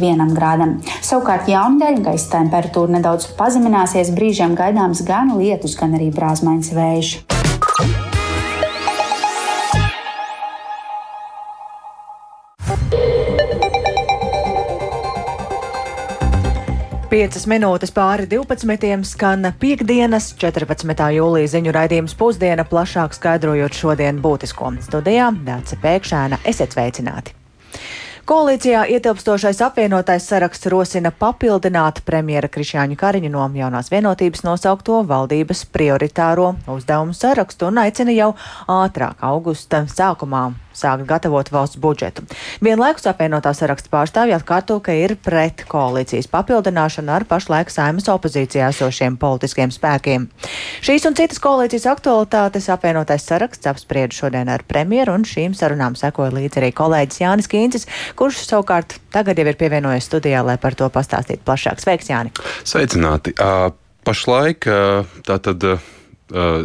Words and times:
vienam 0.00 0.32
grādam. 0.36 0.78
Savukārt 1.04 1.50
jaunadēļ 1.52 2.00
gaisa 2.06 2.30
temperatūra 2.38 2.96
nedaudz 2.96 3.28
pazemināsies, 3.38 4.14
brīžiem 4.16 4.56
gaidāms 4.58 5.04
gan 5.08 5.36
lietus, 5.36 5.76
gan 5.76 5.98
arī 5.98 6.12
brāzmaiņas 6.14 6.72
vējš. 6.78 7.14
Piecas 17.12 17.42
minūtes 17.44 17.90
pāri 17.92 18.24
12. 18.24 18.88
skan 19.04 19.50
piekdienas, 19.60 20.30
14. 20.40 21.02
jūlija 21.12 21.50
ziņu 21.52 21.74
raidījums 21.76 22.16
pusdiena, 22.16 22.64
plašāk 22.64 23.12
skaidrojot 23.18 23.76
šodien 23.76 24.22
būtisko. 24.24 24.72
Studijā 24.88 25.28
Dāca 25.44 25.76
Pēkšēna, 25.84 26.40
esiet 26.48 26.72
sveicināti! 26.72 27.36
Koalīcijā 28.32 28.86
ietilpstošais 28.88 29.58
apvienotais 29.60 30.24
saraksts 30.24 30.70
rosina 30.72 31.10
papildināt 31.12 31.98
premjera 32.06 32.48
Krišjāņu 32.48 32.96
Kariņu 32.96 33.28
no 33.34 33.42
jaunās 33.58 33.92
vienotības 33.92 34.40
nosaukto 34.46 35.02
valdības 35.10 35.66
prioritāro 35.74 36.46
uzdevumu 36.72 37.12
sarakstu 37.12 37.68
un 37.68 37.82
aicina 37.82 38.14
jau 38.16 38.30
ātrāk 38.72 39.20
augusta 39.28 39.82
sākumā 39.84 40.46
sākt 40.76 41.06
gatavot 41.08 41.48
valsts 41.52 41.80
budžetu. 41.82 42.24
Vienlaikus 42.64 43.06
apvienotā 43.10 43.52
saraksta 43.56 43.90
pārstāvji 43.92 44.36
atkārto, 44.36 44.78
ka 44.84 44.94
ir 44.96 45.14
pret 45.20 45.64
koalīcijas 45.68 46.30
papildināšanu 46.32 47.12
ar 47.12 47.26
pašlaik 47.28 47.72
saimas 47.72 48.08
opozīcijā 48.12 48.70
esošiem 48.72 49.18
politiskiem 49.20 49.72
spēkiem. 49.74 50.28
Šīs 50.84 51.06
un 51.08 51.18
citas 51.18 51.42
koalīcijas 51.42 51.88
aktualitātes 51.92 52.68
apvienotais 52.72 53.26
saraksts 53.28 53.70
apspried 53.70 54.16
šodien 54.16 54.50
ar 54.52 54.64
premjeru, 54.68 55.16
un 55.18 55.26
šīm 55.28 55.56
sarunām 55.58 55.96
sekoja 55.98 56.34
līdzi 56.36 56.62
arī 56.62 56.72
kolēģis 56.76 57.22
Jānis 57.24 57.50
Kīncis, 57.52 57.88
kurš 58.18 58.44
savukārt 58.48 58.98
tagad 59.14 59.38
jau 59.38 59.48
ir 59.48 59.58
pievienojies 59.60 60.08
studijā, 60.08 60.44
lai 60.46 60.58
par 60.60 60.76
to 60.78 60.88
pastāstītu 60.92 61.44
plašāk. 61.46 61.82
Sveiks, 61.82 62.12
Jāni! 62.12 62.34
Sveicināti! 62.64 63.36
Uh, 63.38 63.72
pašlaik 64.06 64.68
uh, 64.70 65.18
tātad. 65.26 65.74
Uh, 65.74 65.90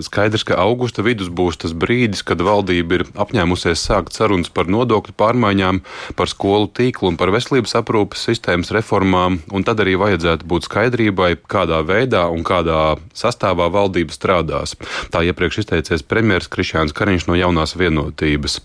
skaidrs, 0.06 0.46
ka 0.48 0.58
augusta 0.62 1.04
vidus 1.06 1.30
būs 1.30 1.60
tas 1.62 1.74
brīdis, 1.78 2.24
kad 2.28 2.42
valdība 2.44 3.00
ir 3.00 3.06
apņēmusies 3.20 3.84
sākt 3.90 4.16
sarunas 4.18 4.50
par 4.54 4.70
nodokļu 4.72 5.16
pārmaiņām, 5.18 5.82
par 6.16 6.32
skolu 6.32 6.70
tīklu 6.72 7.12
un 7.12 7.20
par 7.20 7.32
veselības 7.36 7.76
aprūpes 7.82 8.24
sistēmas 8.30 8.72
reformām, 8.76 9.42
tad 9.68 9.82
arī 9.84 9.98
vajadzētu 10.00 10.48
būt 10.48 10.68
skaidrībai, 10.70 11.34
kādā 11.52 11.82
veidā 11.84 12.28
un 12.32 12.46
kādā 12.48 12.96
sastāvā 13.18 13.68
valdība 13.74 14.16
strādās. 14.16 14.78
Tā 15.12 15.24
iepriekš 15.28 15.64
izteicies 15.64 16.06
premjerministrs 16.08 16.54
Krišjāns 16.54 16.96
Kariņš 16.96 17.28
no 17.28 17.36
jaunās 17.36 17.76
vienotības. 17.78 18.62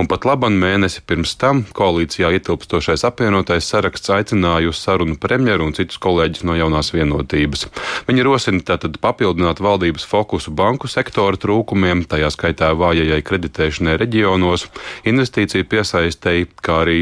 Un 0.00 0.08
pat 0.08 0.24
laban 0.28 0.56
mēnesi 0.60 1.02
pirms 1.06 1.36
tam 1.40 1.64
koalīcijā 1.76 2.32
ietilpstošais 2.38 3.04
apvienotais 3.08 3.68
saraksts 3.68 4.12
aicināja 4.14 4.72
uz 4.72 4.80
sarunu 4.80 5.18
premjeru 5.20 5.68
un 5.68 5.76
citus 5.76 6.00
kolēģus 6.02 6.46
no 6.48 6.56
jaunās 6.58 6.92
vienotības. 6.94 7.66
Viņi 8.06 8.22
rosina 8.22 8.62
tātad 8.62 9.00
papildināt 9.02 9.58
valdības 9.62 10.06
fokusu 10.06 10.52
banku 10.54 10.86
sektora 10.90 11.38
trūkumiem, 11.42 12.04
tajā 12.06 12.30
skaitā 12.30 12.70
vājajai 12.78 13.18
kreditēšanai 13.26 13.96
reģionos, 13.98 14.68
investīciju 15.10 15.66
piesaistēji, 15.72 16.50
kā 16.62 16.82
arī 16.84 17.00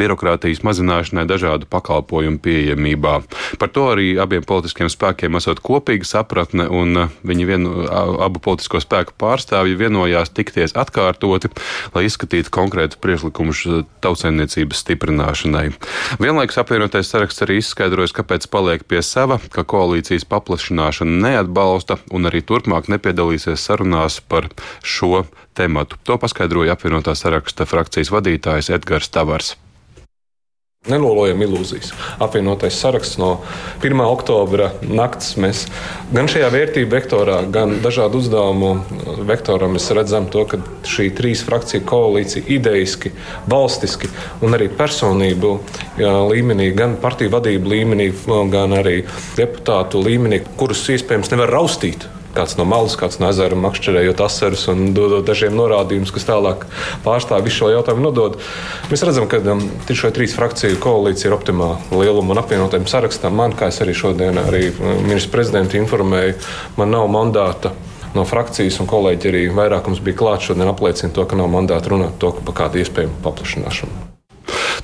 birokrātijas 0.00 0.62
mazināšanai, 0.66 1.26
dažādu 1.28 1.68
pakalpojumu 1.70 2.40
pieejamībā. 2.44 3.14
Par 3.60 3.72
to 3.74 3.88
arī 3.92 4.14
abiem 4.20 4.44
politiskiem 4.46 4.90
spēkiem 4.92 5.38
esot 5.38 5.62
kopīga 5.64 6.08
sapratne, 6.08 6.66
un 6.68 7.04
uh, 7.06 7.14
viņi 7.26 7.48
vienu, 7.48 7.74
abu 8.24 8.42
politisko 8.44 8.82
spēku 8.82 9.16
pārstāvji 9.20 9.78
vienojās 9.80 10.32
tikties 10.34 10.76
atkārtoti, 10.78 11.50
lai 11.94 12.06
izskatītu 12.08 12.52
konkrētu 12.54 13.00
priekšlikumus 13.04 13.64
uh, 13.68 13.82
tautsēmniecības 14.04 14.84
stiprināšanai. 14.84 15.66
Vienlaikus 16.22 16.60
apvienotais 16.62 17.10
saraksts 17.10 17.44
arī 17.46 17.60
izskaidrojas, 17.62 18.14
kāpēc 18.16 18.48
paliek 18.52 18.84
pie 18.88 19.02
sava, 19.04 19.40
ka 19.52 19.66
koalīcijas 19.68 20.26
paplašināšana 20.30 21.20
neatbalsta 21.28 21.98
un 22.14 22.30
arī 22.30 22.42
turpmāk 22.46 22.90
nepiedalīsies 22.92 23.64
sarunās 23.64 24.20
par 24.28 24.50
šo 24.82 25.24
tematu. 25.54 25.98
To 26.04 26.18
paskaidroja 26.20 26.74
apvienotā 26.74 27.14
saraksta 27.18 27.66
frakcijas 27.68 28.12
vadītājs 28.14 28.72
Edgars 28.74 29.10
Tavars. 29.14 29.54
Nelolojam 30.84 31.40
ilūzijas. 31.40 31.94
Apvienotais 32.20 32.76
saraksts 32.76 33.16
no 33.16 33.38
1. 33.80 34.02
oktobra 34.04 34.66
naktas 34.84 35.30
mēs 35.40 35.62
gan 36.12 36.28
šajā 36.28 36.50
vērtību 36.52 36.90
vektorā, 36.92 37.38
gan 37.48 37.78
dažādu 37.80 38.20
uzdevumu 38.20 38.74
vektorā 39.24 39.70
redzam 39.96 40.26
to, 40.28 40.42
ka 40.44 40.58
šī 40.84 41.06
trīs 41.16 41.40
frakciju 41.46 41.86
koalīcija 41.88 42.44
idejiski, 42.58 43.14
valstiski 43.48 44.10
un 44.44 44.58
arī 44.58 44.68
personību 44.68 45.54
līmenī, 46.34 46.68
gan 46.76 46.98
partiju 47.00 47.32
vadību 47.32 47.72
līmenī, 47.72 48.10
gan 48.52 48.76
arī 48.76 49.06
deputātu 49.38 50.04
līmenī, 50.04 50.42
kurus 50.60 50.84
iespējams 50.92 51.32
nevar 51.32 51.56
raustīt 51.62 52.04
kāds 52.36 52.56
no 52.58 52.66
malas, 52.68 52.96
kāds 53.00 53.20
no 53.22 53.28
ezera 53.30 53.58
makšķerējot 53.58 54.22
asarus 54.24 54.66
un 54.72 54.92
dodot 54.96 55.26
dažiem 55.28 55.54
norādījumus, 55.58 56.12
kas 56.14 56.28
tālāk 56.28 56.66
pārstāv 57.06 57.44
visu 57.46 57.62
šo 57.62 57.72
jautājumu 57.74 58.06
nodod. 58.08 58.38
Mēs 58.90 59.04
redzam, 59.06 59.28
ka 59.30 59.40
um, 59.54 59.64
šo 59.90 60.12
trīs 60.14 60.36
frakciju 60.36 60.80
koalīcija 60.82 61.30
ir 61.30 61.36
optimāla 61.38 61.80
lieluma 61.94 62.34
un 62.34 62.42
apvienotiem 62.42 62.88
sarakstam. 62.90 63.36
Man, 63.38 63.56
kā 63.58 63.70
es 63.72 63.80
arī 63.84 63.96
šodien 63.96 64.40
arī 64.42 64.68
um, 64.72 65.04
ministrs 65.06 65.32
prezidents 65.32 65.78
informēju, 65.78 66.38
man 66.80 66.94
nav 66.94 67.10
mandāta 67.12 67.74
no 68.14 68.24
frakcijas, 68.28 68.78
un 68.82 68.90
kolēģi 68.90 69.30
arī 69.30 69.44
vairākums 69.54 70.02
bija 70.04 70.22
klāts 70.22 70.50
šodien 70.50 70.70
apliecina 70.70 71.14
to, 71.14 71.26
ka 71.26 71.38
nav 71.38 71.50
mandāta 71.52 71.94
runāt 71.94 72.18
to, 72.22 72.34
par 72.46 72.60
kādu 72.64 72.82
iespējamu 72.84 73.22
paplašināšanu. 73.26 74.13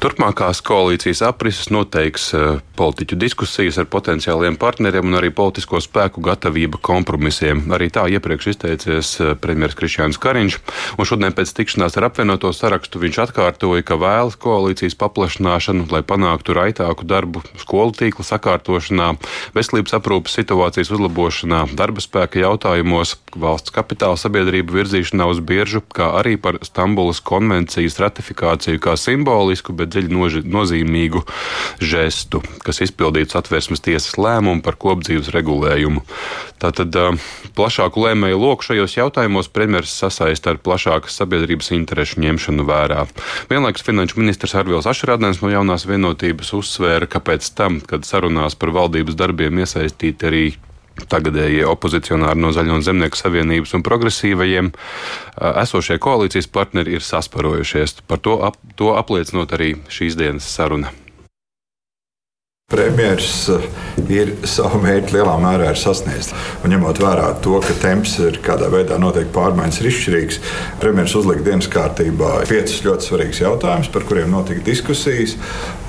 Turpmākās 0.00 0.62
koalīcijas 0.64 1.20
aprises 1.28 1.66
noteiks 1.68 2.30
eh, 2.32 2.60
politiķu 2.78 3.18
diskusijas 3.20 3.76
ar 3.82 3.84
potenciāliem 3.92 4.54
partneriem 4.56 5.04
un 5.10 5.18
arī 5.18 5.28
politisko 5.36 5.76
spēku 5.84 6.22
gatavība 6.24 6.78
kompromisiem. 6.80 7.66
Arī 7.76 7.90
tā 7.92 8.06
iepriekš 8.08 8.46
izteicies 8.54 9.10
eh, 9.20 9.34
premjerministrs 9.36 9.76
Krišjāns 9.76 10.18
Kariņš, 10.22 10.56
un 10.96 11.08
šodien 11.10 11.36
pēc 11.36 11.52
tikšanās 11.58 11.98
ar 12.00 12.06
apvienoto 12.08 12.48
sarakstu 12.56 13.02
viņš 13.02 13.18
atkārtoja, 13.26 13.84
ka 13.84 13.98
vēlas 14.00 14.38
koalīcijas 14.40 14.96
paplašināšanu, 15.02 15.90
lai 15.92 16.00
panāktu 16.00 16.56
raitāku 16.56 17.04
darbu 17.04 17.44
skolu 17.60 17.92
tīkla 18.00 18.24
sakārtošanā, 18.24 19.10
veselības 19.52 19.98
aprūpas 20.00 20.38
situācijas 20.40 20.94
uzlabošanā, 20.96 21.66
darba 21.76 22.00
spēka 22.00 22.40
jautājumos, 22.40 23.18
valsts 23.36 23.76
kapitāla 23.76 24.16
sabiedrību 24.16 24.80
virzīšanā 24.80 25.28
uz 25.28 25.44
biržu, 25.44 25.84
kā 25.92 26.08
arī 26.22 26.38
par 26.40 26.62
Stambulas 26.64 27.20
konvencijas 27.20 28.00
ratifikāciju 28.00 28.80
kā 28.80 28.96
simbolisku, 28.96 29.76
bet 29.76 29.89
dziļi 29.90 30.12
noži, 30.14 30.42
nozīmīgu 30.46 31.24
žestu, 31.82 32.42
kas 32.64 32.82
izpildīts 32.86 33.36
atvērsmes 33.38 33.82
tiesas 33.84 34.16
lēmumu 34.20 34.64
par 34.64 34.78
kopdzīves 34.80 35.32
regulējumu. 35.34 36.04
Tātad 36.60 36.96
plašāku 37.56 38.04
lēmēju 38.04 38.40
loku 38.40 38.68
šajos 38.70 38.96
jautājumos 38.98 39.50
premjeras 39.52 39.94
sasaista 40.02 40.54
ar 40.54 40.60
plašākas 40.62 41.16
sabiedrības 41.20 41.72
interešu 41.76 42.20
ņemšanu 42.24 42.66
vērā. 42.68 43.04
Vienlaikus 43.50 43.86
finanšu 43.86 44.20
ministrs 44.20 44.56
Arvils 44.60 44.88
Ašrādnēns 44.90 45.42
no 45.44 45.52
jaunās 45.52 45.86
vienotības 45.88 46.54
uzsvēra, 46.60 47.10
ka 47.10 47.22
pēc 47.24 47.52
tam, 47.56 47.80
kad 47.84 48.08
sarunās 48.08 48.58
par 48.58 48.74
valdības 48.76 49.18
darbiem 49.18 49.62
iesaistīti 49.64 50.30
arī 50.30 50.44
tagadējie 51.10 51.66
opozicionāri 51.68 52.40
no 52.40 52.52
Zaļo 52.54 52.78
un 52.78 52.84
Zemnieku 52.84 53.18
savienības 53.18 53.74
un 53.78 53.84
progresīvajiem 53.86 54.72
esošie 55.64 55.98
koalīcijas 56.02 56.50
partneri 56.52 56.98
ir 56.98 57.06
sasparojušies. 57.06 58.00
Par 58.10 58.22
to, 58.22 58.40
ap, 58.46 58.58
to 58.76 58.94
apliecinot 58.98 59.54
arī 59.56 59.74
šīs 59.92 60.18
dienas 60.20 60.48
saruna. 60.50 60.92
Premjeras 62.70 63.48
eh, 63.48 63.64
ir 64.14 64.28
savu 64.54 64.78
mērķi 64.84 65.16
lielā 65.16 65.32
mērā 65.42 65.72
sasniedzis. 65.74 66.30
Ņemot 66.70 67.00
vērā 67.02 67.32
to, 67.42 67.56
ka 67.64 67.74
temps 67.82 68.12
ir 68.22 68.36
kādā 68.44 68.68
veidā 68.70 68.94
noteikti 69.02 69.34
pārmaiņas 69.34 69.80
ir 69.80 69.88
izšķirīgs, 69.90 70.38
premjeras 70.78 71.16
uzlika 71.18 71.42
dienas 71.48 71.66
kārtībā 71.72 72.44
piecus 72.46 72.84
ļoti 72.84 73.08
svarīgus 73.08 73.40
jautājumus, 73.42 73.90
par 73.90 74.06
kuriem 74.06 74.30
notika 74.30 74.62
diskusijas. 74.68 75.34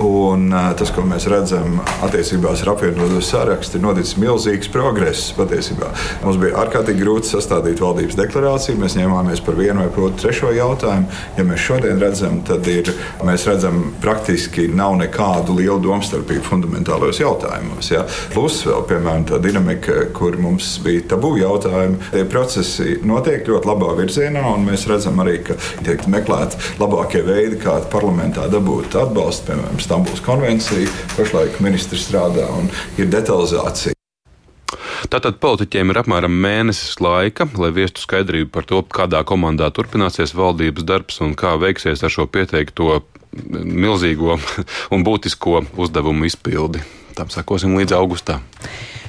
Un, 0.02 0.48
eh, 0.50 0.72
tas, 0.80 0.90
ko 0.96 1.04
mēs 1.06 1.28
redzam 1.30 1.78
attiecībās 2.02 2.66
ar 2.66 2.74
apvienoto 2.74 3.22
sarakstu, 3.22 3.78
ir 3.78 3.86
noticis 3.86 4.18
milzīgs 4.18 4.74
progress. 4.74 5.30
Patiesībā. 5.38 5.92
Mums 6.26 6.42
bija 6.42 6.64
ārkārtīgi 6.64 7.06
grūti 7.06 7.30
sastādīt 7.36 7.86
valdības 7.86 8.18
deklarāciju. 8.24 8.80
Mēs 8.82 8.98
ņēmāmies 8.98 9.46
par 9.46 9.60
vienu 9.62 9.86
vai 9.86 9.92
otru 9.92 10.18
trešo 10.26 10.50
jautājumu. 10.58 11.22
Ja 11.38 11.46
mēs 11.46 11.62
šodien 11.62 12.02
redzam, 12.02 12.42
tad 12.48 12.66
ir, 12.74 12.90
mēs 13.22 13.46
redzam, 13.46 13.84
praktiski 14.02 14.66
nav 14.74 14.98
nekādu 14.98 15.62
lielu 15.62 15.78
domstarpību 15.86 16.50
fundamentālos 16.72 17.20
jautājumos. 17.20 17.92
Ja. 17.92 18.06
Plus 18.34 18.62
vēl, 18.66 18.84
piemēram, 18.88 19.26
tā 19.28 19.40
dinamika, 19.44 20.08
kur 20.16 20.38
mums 20.40 20.80
bija 20.84 21.04
tabū 21.12 21.36
jautājumi, 21.42 22.00
tie 22.12 22.26
procesi 22.26 23.00
notiek 23.04 23.48
ļoti 23.48 23.68
labā 23.68 23.96
virzienā, 24.00 24.44
un 24.56 24.66
mēs 24.66 24.88
redzam 24.88 25.20
arī, 25.20 25.42
ka 25.44 25.58
tiek 25.84 26.06
meklēti 26.08 26.80
labākie 26.80 27.24
veidi, 27.28 27.60
kā 27.62 27.82
parlamentā 27.92 28.48
dabūt 28.52 28.96
atbalstu, 28.96 29.52
piemēram, 29.52 29.80
Stambuls 29.82 30.24
konvencija. 30.26 30.90
Pašlaik 31.18 31.60
ministrs 31.62 32.08
strādā 32.08 32.48
un 32.58 32.70
ir 32.98 33.12
detalizācija. 33.12 33.96
Tātad 35.12 35.42
politiķiem 35.42 35.90
ir 35.92 35.98
apmēram 36.00 36.32
mēnesis 36.44 37.00
laika, 37.04 37.48
lai 37.60 37.72
viestu 37.76 38.04
skaidrību 38.04 38.52
par 38.54 38.68
to, 38.70 38.80
kādā 38.86 39.24
komandā 39.28 39.68
turpināsies 39.74 40.32
valdības 40.38 40.86
darbs 40.88 41.20
un 41.26 41.34
kā 41.36 41.58
veiksies 41.60 42.06
ar 42.06 42.14
šo 42.14 42.28
pieteikto 42.32 43.02
milzīgo 43.32 44.38
un 44.94 45.06
būtisko 45.08 45.64
uzdevumu 45.80 46.28
izpildi. 46.28 46.84
Tam 47.16 47.32
sakosim 47.32 47.76
līdz 47.80 47.96
augustam. 47.98 48.44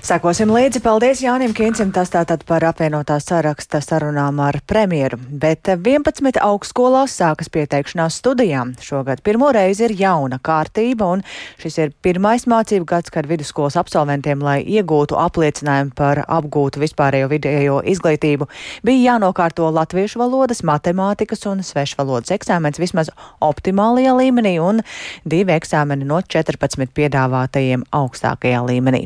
Sekosim 0.02 0.50
līdzi. 0.50 0.80
Paldies 0.82 1.20
Jānim 1.22 1.52
Kīncim, 1.54 1.92
tas 1.94 2.10
tātad 2.10 2.40
par 2.42 2.64
apvienotā 2.66 3.20
saraksta 3.22 3.78
sarunām 3.78 4.40
ar 4.42 4.56
premjeru. 4.66 5.14
Bet 5.38 5.68
11 5.70 6.40
augstskolās 6.42 7.14
sākas 7.20 7.46
pieteikšanās 7.54 8.16
studijām. 8.18 8.72
Šogad 8.82 9.22
pirmo 9.22 9.52
reizi 9.54 9.84
ir 9.86 9.94
jauna 9.94 10.40
kārtība, 10.42 11.06
un 11.06 11.22
šis 11.62 11.78
ir 11.78 11.92
pirmais 12.02 12.48
mācību 12.50 12.88
gads, 12.90 13.12
kad 13.14 13.28
vidusskolas 13.30 13.76
absolventiem, 13.78 14.42
lai 14.42 14.56
iegūtu 14.64 15.14
apliecinājumu 15.22 15.94
par 15.94 16.24
apgūtu 16.26 16.82
vispārējo 16.82 17.30
vidējo 17.30 17.78
izglītību, 17.94 18.50
bija 18.82 19.12
jānokārto 19.12 19.70
latviešu 19.70 20.18
valodas, 20.24 20.64
matemātikas 20.66 21.46
un 21.46 21.62
svešvalodas 21.62 22.34
eksāmens 22.34 22.82
vismaz 22.82 23.12
optimālajā 23.38 24.18
līmenī 24.18 24.56
un 24.66 24.82
divi 25.22 25.54
eksāmeni 25.54 26.10
no 26.10 26.18
14 26.26 26.90
piedāvātajiem 26.90 27.86
augstākajā 28.02 28.66
līmenī. 28.66 29.04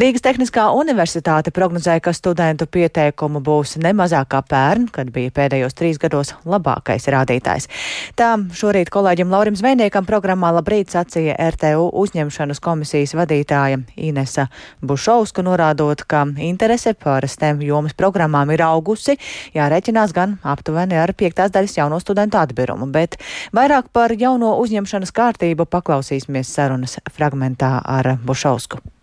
Rīgas 0.00 0.21
Rīgas 0.22 0.36
Tehniskā 0.38 0.68
universitāte 0.78 1.50
prognozēja, 1.50 1.98
ka 1.98 2.12
studentu 2.14 2.68
pieteikumu 2.70 3.40
būs 3.42 3.74
nemazāk 3.82 4.28
kā 4.30 4.42
pērn, 4.46 4.84
kad 4.94 5.10
bija 5.10 5.32
pēdējos 5.34 5.74
trīs 5.74 5.98
gados 5.98 6.30
labākais 6.46 7.08
rādītājs. 7.10 7.66
Tā 8.14 8.36
šorīt 8.54 8.92
kolēģim 8.94 9.32
Laurim 9.34 9.56
Zvejniekam 9.58 10.06
programmā 10.06 10.52
Labrīt 10.54 10.94
sacīja 10.94 11.34
RTU 11.56 11.88
uzņemšanas 12.04 12.62
komisijas 12.62 13.16
vadītāja 13.18 13.82
Inesa 13.96 14.46
Bušovska, 14.78 15.42
norādot, 15.42 16.06
ka 16.06 16.22
interese 16.38 16.94
par 16.94 17.26
STEM 17.26 17.66
jomas 17.66 17.98
programmām 17.98 18.54
ir 18.54 18.62
augusi, 18.62 19.18
jāreķinās 19.58 20.14
gan 20.14 20.38
aptuveni 20.46 21.02
ar 21.02 21.16
piektās 21.18 21.50
daļas 21.50 21.78
jauno 21.82 21.98
studentu 21.98 22.38
atbirumu, 22.38 22.92
bet 22.94 23.18
vairāk 23.50 23.90
par 23.90 24.14
jauno 24.14 24.54
uzņemšanas 24.62 25.16
kārtību 25.18 25.66
paklausīsimies 25.66 26.54
sarunas 26.54 27.00
fragmentā 27.10 27.80
ar 27.82 28.14
Bušovsku. 28.22 29.01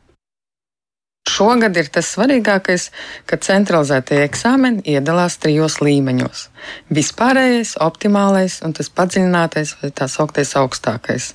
Šogad 1.29 1.77
ir 1.77 1.89
tas 1.93 2.09
svarīgākais, 2.15 2.89
ka 3.29 3.37
centralizētie 3.43 4.23
eksāmeni 4.25 4.81
iedalās 4.95 5.37
trijos 5.41 5.77
līmeņos- 5.83 6.47
vispārējais, 6.97 7.75
optimālais 7.85 8.59
un 8.65 8.73
tas 8.73 8.89
padziļinātais 8.89 9.75
vai 9.81 9.89
tā 9.91 10.07
sauktais 10.09 10.55
augstākais. 10.59 11.33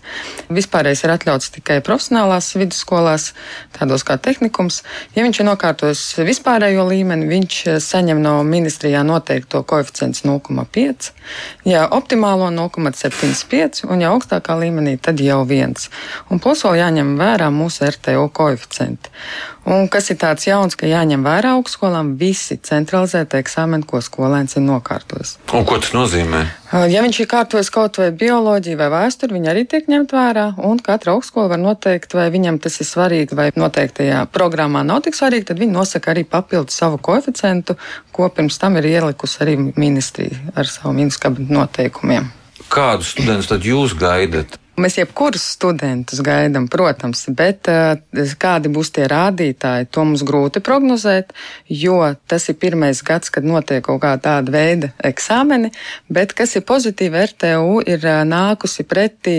Vispārējais 0.51 1.05
ir 1.05 1.13
atļauts 1.15 1.53
tikai 1.57 1.79
profesionālās 1.81 2.51
vidusskolās, 2.59 3.33
tādos 3.79 4.05
kā 4.05 4.19
tehnikums. 4.19 4.83
Ja 5.15 5.23
viņš 5.25 5.41
ir 5.41 5.49
nokārtojis 5.49 6.03
vispārējo 6.29 6.89
līmeni, 6.91 7.31
viņš 7.31 7.81
saņem 7.81 8.23
no 8.23 8.35
ministrijā 8.45 9.05
noteikto 9.07 9.63
koeficients 9.63 10.25
0,5, 10.25 11.13
ja 11.65 11.87
optimālo 11.89 12.51
0,75 12.51 13.85
un 13.89 14.01
ja 14.01 14.11
augstākā 14.11 14.59
līmenī 14.59 14.99
tad 15.01 15.21
jau 15.21 15.45
viens. 15.47 15.89
Un 16.31 16.41
plus 16.41 16.65
vēl 16.67 16.81
jāņem 16.83 17.17
vērā 17.21 17.51
mūsu 17.55 17.87
RTO 17.89 18.29
koeficienti. 18.35 19.11
Un 19.65 19.84
kas 19.93 20.11
ir 20.13 20.19
tāds 20.21 20.47
jauns, 20.47 20.77
ka 20.79 20.89
jāņem 20.89 21.25
vērā 21.27 21.55
augstskolām 21.59 22.15
visi 22.21 22.57
centralizētie 22.63 23.41
eksāmeni, 23.43 23.87
ko 23.89 24.01
skolēns 24.05 24.57
ir 24.59 24.65
nokārtojis. 24.67 25.37
Un 25.55 25.67
ko 25.69 25.79
tas 25.83 25.93
nozīmē? 25.97 26.43
Ja 26.91 27.05
viņš 27.05 27.21
ir 27.23 27.29
kārtojis 27.31 27.71
kaut 27.75 28.01
vai 28.01 28.09
bioloģiju 28.19 28.79
vai 28.81 28.89
vēsturi, 28.93 29.37
viņi 29.37 29.51
arī 29.53 29.63
tiek 29.71 29.87
ņemt 29.91 30.15
vērā. 30.17 30.47
Un 30.67 30.81
katra 30.83 31.15
augstskola 31.15 31.53
var 31.53 31.63
noteikt, 31.63 32.17
vai 32.19 32.27
viņam 32.35 32.59
tas 32.65 32.81
ir 32.83 32.89
svarīgi, 32.89 33.37
vai 33.39 33.51
noteiktajā 33.55 34.25
programmā 34.35 34.83
nav 34.87 35.05
tik 35.07 35.19
svarīgi. 35.19 35.51
Tad 35.53 35.63
viņi 35.63 35.77
nosaka 35.77 36.15
arī 36.15 36.27
papildu 36.27 36.75
savu 36.75 36.99
koeficientu, 36.99 37.79
ko 38.15 38.31
pirms 38.35 38.59
tam 38.59 38.81
ir 38.81 38.91
ielikusi 38.91 39.41
arī 39.45 39.59
ministrija 39.77 40.55
ar 40.57 40.71
savu 40.71 40.97
ministru 40.99 41.29
kabinetu 41.29 41.61
noteikumiem. 41.61 42.33
Kādus 42.75 43.15
studentus 43.15 43.53
tad 43.53 43.67
jūs 43.67 43.95
gaidat? 43.99 44.59
Mēs 44.75 44.97
jebkurus 44.99 45.45
studentus 45.55 46.19
gaidām, 46.27 46.65
protams, 46.67 47.21
bet 47.39 47.69
uh, 47.71 47.93
kādi 48.43 48.71
būs 48.75 48.89
tie 48.97 49.05
rādītāji, 49.07 49.87
to 49.95 50.03
mums 50.03 50.25
grūti 50.27 50.59
prognozēt, 50.67 51.31
jo 51.71 52.01
tas 52.27 52.49
ir 52.51 52.57
pirmais 52.59 52.99
gads, 53.07 53.31
kad 53.31 53.47
notiek 53.47 53.85
kaut 53.87 54.01
kā 54.03 54.17
tāda 54.19 54.51
veida 54.51 54.91
eksāmeni, 55.07 55.71
bet 56.11 56.35
kas 56.35 56.57
ir 56.59 56.65
pozitīvi, 56.67 57.21
RTU 57.31 57.85
ir 57.87 58.03
uh, 58.03 58.25
nākusi 58.27 58.83
pretī 58.91 59.37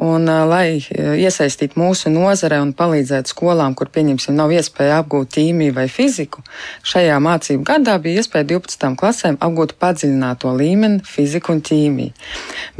un, 0.00 0.24
uh, 0.24 0.46
lai 0.48 0.80
iesaistītu 0.80 1.76
mūsu 1.76 2.08
nozare 2.14 2.62
un 2.64 2.72
palīdzētu 2.72 3.34
skolām, 3.34 3.76
kur, 3.76 3.92
pieņemsim, 3.92 4.32
nav 4.40 4.56
iespēja 4.56 5.02
apgūt 5.02 5.36
ķīmiju 5.36 5.76
vai 5.76 5.86
fiziku. 5.92 6.40
Šajā 6.88 7.20
mācību 7.20 7.68
gadā 7.68 7.98
bija 8.00 8.24
iespēja 8.24 8.48
12. 8.54 8.96
klasēm 8.96 9.36
apgūt 9.44 9.76
padziļināto 9.76 10.56
līmeni 10.56 11.04
fiziku 11.04 11.52
un 11.52 11.62
ķīmiju. 11.68 12.16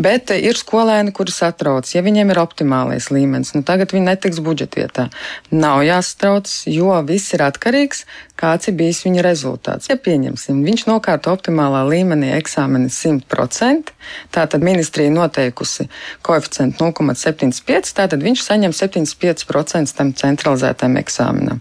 Bet 0.01 0.33
ir 0.41 0.57
skolēni, 0.57 1.13
kurus 1.13 1.43
atrauc 1.45 1.90
jāsatrauc, 1.91 1.95
ja 1.95 2.03
viņiem 2.03 2.31
ir 2.31 2.41
optimālais 2.41 3.11
līmenis. 3.11 3.55
Nu, 3.55 3.63
tagad 3.63 3.93
viņi 3.93 4.07
netiks 4.07 4.41
budžetvietā. 4.41 5.11
Nav 5.51 5.83
jāsatrauc, 5.85 6.49
jo 6.67 7.03
viss 7.07 7.35
ir 7.35 7.43
atkarīgs, 7.43 8.07
kāds 8.41 8.71
ir 8.71 8.77
bijis 8.79 9.03
viņa 9.05 9.25
rezultāts. 9.25 9.91
Ja 9.91 9.97
pieņemsim, 10.01 10.63
viņš 10.65 10.87
nokārto 10.89 11.33
optimālā 11.35 11.83
līmenī 11.89 12.33
eksāmeni 12.39 12.91
100%, 12.93 13.93
tātad 14.35 14.65
ministrija 14.65 15.13
noteikusi 15.13 15.89
koeficientu 16.27 16.89
0,75, 16.89 17.93
tātad 17.99 18.25
viņš 18.25 18.45
saņem 18.47 18.77
75% 18.77 19.97
tam 19.99 20.15
centralizētajam 20.17 20.99
eksāmenam. 21.03 21.61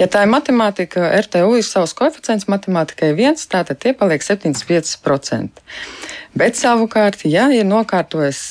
Ja 0.00 0.10
tā 0.10 0.26
ir 0.26 0.32
matemātika, 0.32 1.08
RTU 1.24 1.56
ir 1.58 1.66
savs 1.66 1.96
koeficients, 1.98 2.48
matemātikai 2.50 3.14
viens, 3.18 3.48
tātad 3.50 3.80
tie 3.82 3.94
paliek 3.96 4.24
75%. 4.24 5.64
Bet 6.38 6.58
savukārt, 6.58 7.24
ja 7.26 7.48
ir 7.54 7.64
nokārtojis 7.66 8.42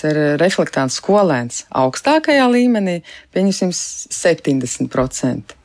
reflektāns 0.41 0.97
skolēns 0.99 1.63
augstākajā 1.69 2.47
līmenī, 2.51 2.97
pieņemsim 3.35 3.71
70%, 3.71 5.56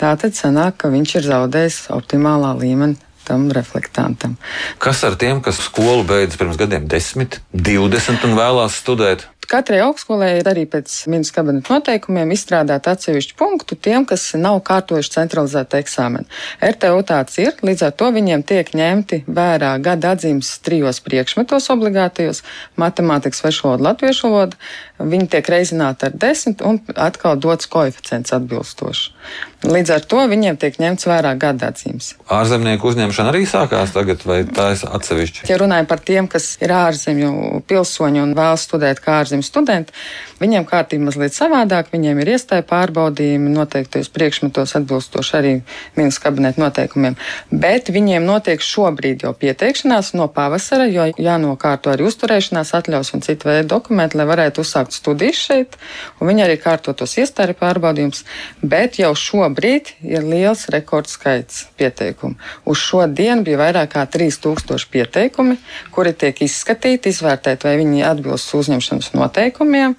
tā 0.00 0.16
tad 0.20 0.36
sanāk, 0.38 0.80
ka 0.80 0.92
viņš 0.92 1.14
ir 1.20 1.30
zaudējis 1.30 1.78
optimālā 1.96 2.56
līmenī 2.58 2.98
tam 3.30 3.50
reflektantam. 3.54 4.36
Kas 4.82 5.04
ar 5.06 5.14
tiem, 5.20 5.38
kas 5.44 5.60
skolu 5.62 6.02
beidz 6.08 6.34
pirms 6.40 6.58
gadiem, 6.58 6.88
10, 6.90 7.38
20 7.54 8.24
un 8.26 8.34
vēlās 8.38 8.80
studēt? 8.82 9.28
Katrai 9.50 9.80
augstskolai 9.82 10.28
ir 10.38 10.46
arī 10.46 10.62
pēc 10.70 10.92
ministra 11.10 11.40
kabineta 11.40 11.74
noteikumiem 11.74 12.30
izstrādāt 12.34 12.86
atsevišķu 12.90 13.34
punktu 13.38 13.74
tiem, 13.74 14.04
kas 14.06 14.28
nav 14.38 14.60
kārtojuši 14.66 15.14
centralizētu 15.16 15.78
eksāmenu. 15.80 16.26
RTU 16.62 17.00
tāds 17.06 17.38
ir, 17.42 17.56
līdz 17.66 17.86
ar 17.88 17.96
to 17.98 18.12
viņiem 18.14 18.44
tiek 18.46 18.70
ņemti 18.78 19.24
vērā 19.26 19.72
gada 19.82 20.14
atzīmes 20.14 20.52
trijos 20.62 21.02
priekšmetos 21.02 21.66
obligātajos- 21.74 22.44
matemātikas, 22.82 23.42
svešu 23.42 23.66
valodu, 23.66 23.88
latviešu 23.90 24.30
valodu. 24.30 24.62
Viņi 25.00 25.30
tiek 25.32 25.46
reizināti 25.48 26.08
ar 26.08 26.16
desmit 26.20 26.60
un 26.66 26.80
atkal 27.00 27.38
dots 27.40 27.68
koeficients 27.70 28.34
atbilstoši. 28.36 29.12
Līdz 29.60 29.90
ar 29.92 30.04
to 30.08 30.22
viņiem 30.24 30.56
tiek 30.56 30.78
ņemts 30.80 31.04
vērā 31.04 31.34
atzīmes. 31.36 32.14
Ārzemnieku 32.32 32.88
uzņemšana 32.88 33.28
arī 33.28 33.42
sākās 33.44 33.92
tagad, 33.92 34.22
vai 34.24 34.38
tā 34.48 34.70
ir 34.72 34.84
atsevišķa? 34.88 35.44
Ja 35.50 35.58
runājam 35.60 35.88
par 35.90 36.00
tiem, 36.00 36.28
kas 36.32 36.54
ir 36.64 36.72
ārzemju 36.72 37.60
pilsoņi 37.68 38.22
un 38.22 38.32
vēlas 38.38 38.64
studēt 38.64 39.02
kā 39.04 39.18
ārzemju 39.20 39.44
studenti, 39.44 39.92
viņiem 40.40 40.64
kārtība 40.64 41.10
mazliet 41.10 41.36
savādāk. 41.36 41.92
Viņiem 41.92 42.22
ir 42.22 42.32
iestāja 42.36 42.64
pārbaudījumi 42.70 43.52
noteiktos 43.52 44.08
priekšmetos 44.14 44.72
atbilstoši 44.80 45.36
arī 45.36 45.52
ministra 45.98 46.30
kabineta 46.30 46.64
noteikumiem. 46.64 47.18
Bet 47.52 47.92
viņiem 47.92 48.24
notiek 48.24 48.64
šobrīd 48.64 49.26
jau 49.26 49.34
pieteikšanās 49.36 50.14
no 50.16 50.30
pavasara, 50.32 50.88
jo 50.88 51.10
jānokārto 51.20 51.92
arī 51.92 52.08
uzturēšanās 52.08 52.72
atļaus 52.80 53.12
un 53.12 53.28
citu 53.28 53.52
veidu 53.52 53.74
dokumenti, 53.76 54.16
lai 54.16 54.28
varētu 54.32 54.64
uzsākt 54.64 54.89
studijas 54.94 55.40
šeit. 55.46 55.76
Viņi 56.20 56.44
arī 56.44 56.56
kārto 56.60 56.94
tos 56.96 57.16
iestāja 57.20 57.56
pārbaudījumus. 57.58 58.24
Bet 58.62 59.00
jau 59.00 59.12
šobrīd 59.16 59.94
ir 60.06 60.26
liels 60.26 60.66
rekordskaits 60.72 61.66
pieteikumu. 61.80 62.36
Uz 62.64 62.82
šo 62.82 63.06
dienu 63.06 63.46
bija 63.46 63.62
vairāk 63.62 63.94
kā 63.94 64.04
3000 64.18 64.88
pieteikumi, 64.90 65.58
kuri 65.94 66.14
tiek 66.14 66.44
izskatīti, 66.46 67.14
izvērtēti, 67.14 67.68
vai 67.68 67.78
viņi 67.80 68.06
atbilst 68.10 68.54
uzņemšanas 68.58 69.12
noteikumiem, 69.16 69.96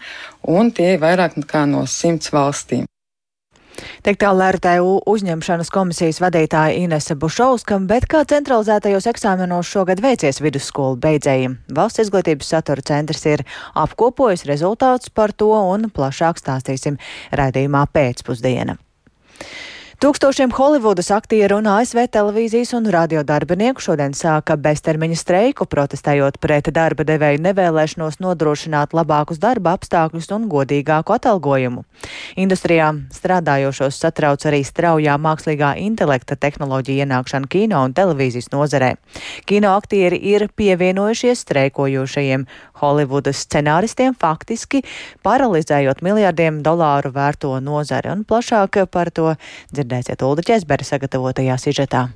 un 0.48 0.72
tie 0.76 0.96
ir 0.96 1.04
vairāk 1.04 1.40
nekā 1.42 1.68
no 1.70 1.86
100 1.88 2.34
valstīm. 2.36 2.91
Teikt 4.06 4.22
tālu 4.24 4.44
RTU 4.56 4.94
uzņemšanas 5.10 5.72
komisijas 5.74 6.20
vadītāja 6.24 6.78
Inese 6.82 7.16
Bušovska, 7.20 7.80
bet 7.90 8.08
kā 8.12 8.24
centralizētajos 8.28 9.08
eksāmenos 9.12 9.70
šogad 9.72 10.02
veicies 10.04 10.42
vidusskolu 10.44 11.00
beidzējiem? 11.02 11.58
Valsts 11.78 12.06
izglītības 12.06 12.54
satura 12.54 12.86
centrs 12.86 13.26
ir 13.30 13.46
apkopojis 13.80 14.46
rezultātus 14.50 15.14
par 15.14 15.34
to 15.34 15.52
un 15.56 15.90
plašāk 15.94 16.42
stāstīsim 16.42 17.00
raidījumā 17.32 17.86
pēcpusdiena. 17.94 18.78
Tūkstošiem 20.02 20.50
Holivudas 20.58 21.12
aktieru 21.14 21.60
un 21.62 21.68
ASV 21.70 22.08
televīzijas 22.10 22.72
un 22.74 22.88
radio 22.90 23.22
darbinieku 23.22 23.84
šodien 23.86 24.16
sāka 24.18 24.56
beztermiņa 24.58 25.18
streiku, 25.20 25.68
protestējot 25.70 26.40
pret 26.42 26.72
darba 26.74 27.06
devēju 27.06 27.38
nevēlēšanos 27.46 28.18
nodrošināt 28.24 28.96
labākus 28.98 29.38
darba 29.38 29.76
apstākļus 29.78 30.32
un 30.34 30.48
godīgāku 30.50 31.14
atalgojumu. 31.14 31.84
Industrijā 32.42 32.88
strādājošos 33.14 34.00
satrauc 34.02 34.42
arī 34.50 34.64
straujā 34.66 35.20
mākslīgā 35.22 35.76
intelekta 35.86 36.34
tehnoloģija 36.34 37.06
ienākšana 37.06 37.52
kino 37.54 37.84
un 37.86 37.94
televīzijas 37.94 38.50
nozarē. 38.56 38.96
Kino 39.46 39.76
aktieri 39.78 40.18
ir 40.34 40.48
pievienojušies 40.50 41.46
streikojošajiem 41.46 42.48
Holivudas 42.82 43.46
scenāristiem, 43.46 44.16
faktiski 44.18 44.84
paralizējot 45.26 46.02
miljardiem 46.06 46.62
dolāru 46.66 47.14
vērto 47.16 47.54
nozari. 47.64 48.12
Un 48.14 48.26
plašāk 48.28 48.84
par 48.92 49.14
to 49.14 49.36
dzirdēsiet 49.74 50.26
Ulda 50.26 50.46
Česbera 50.52 50.88
sagatavotajā 50.88 51.60
sižetā. 51.62 52.10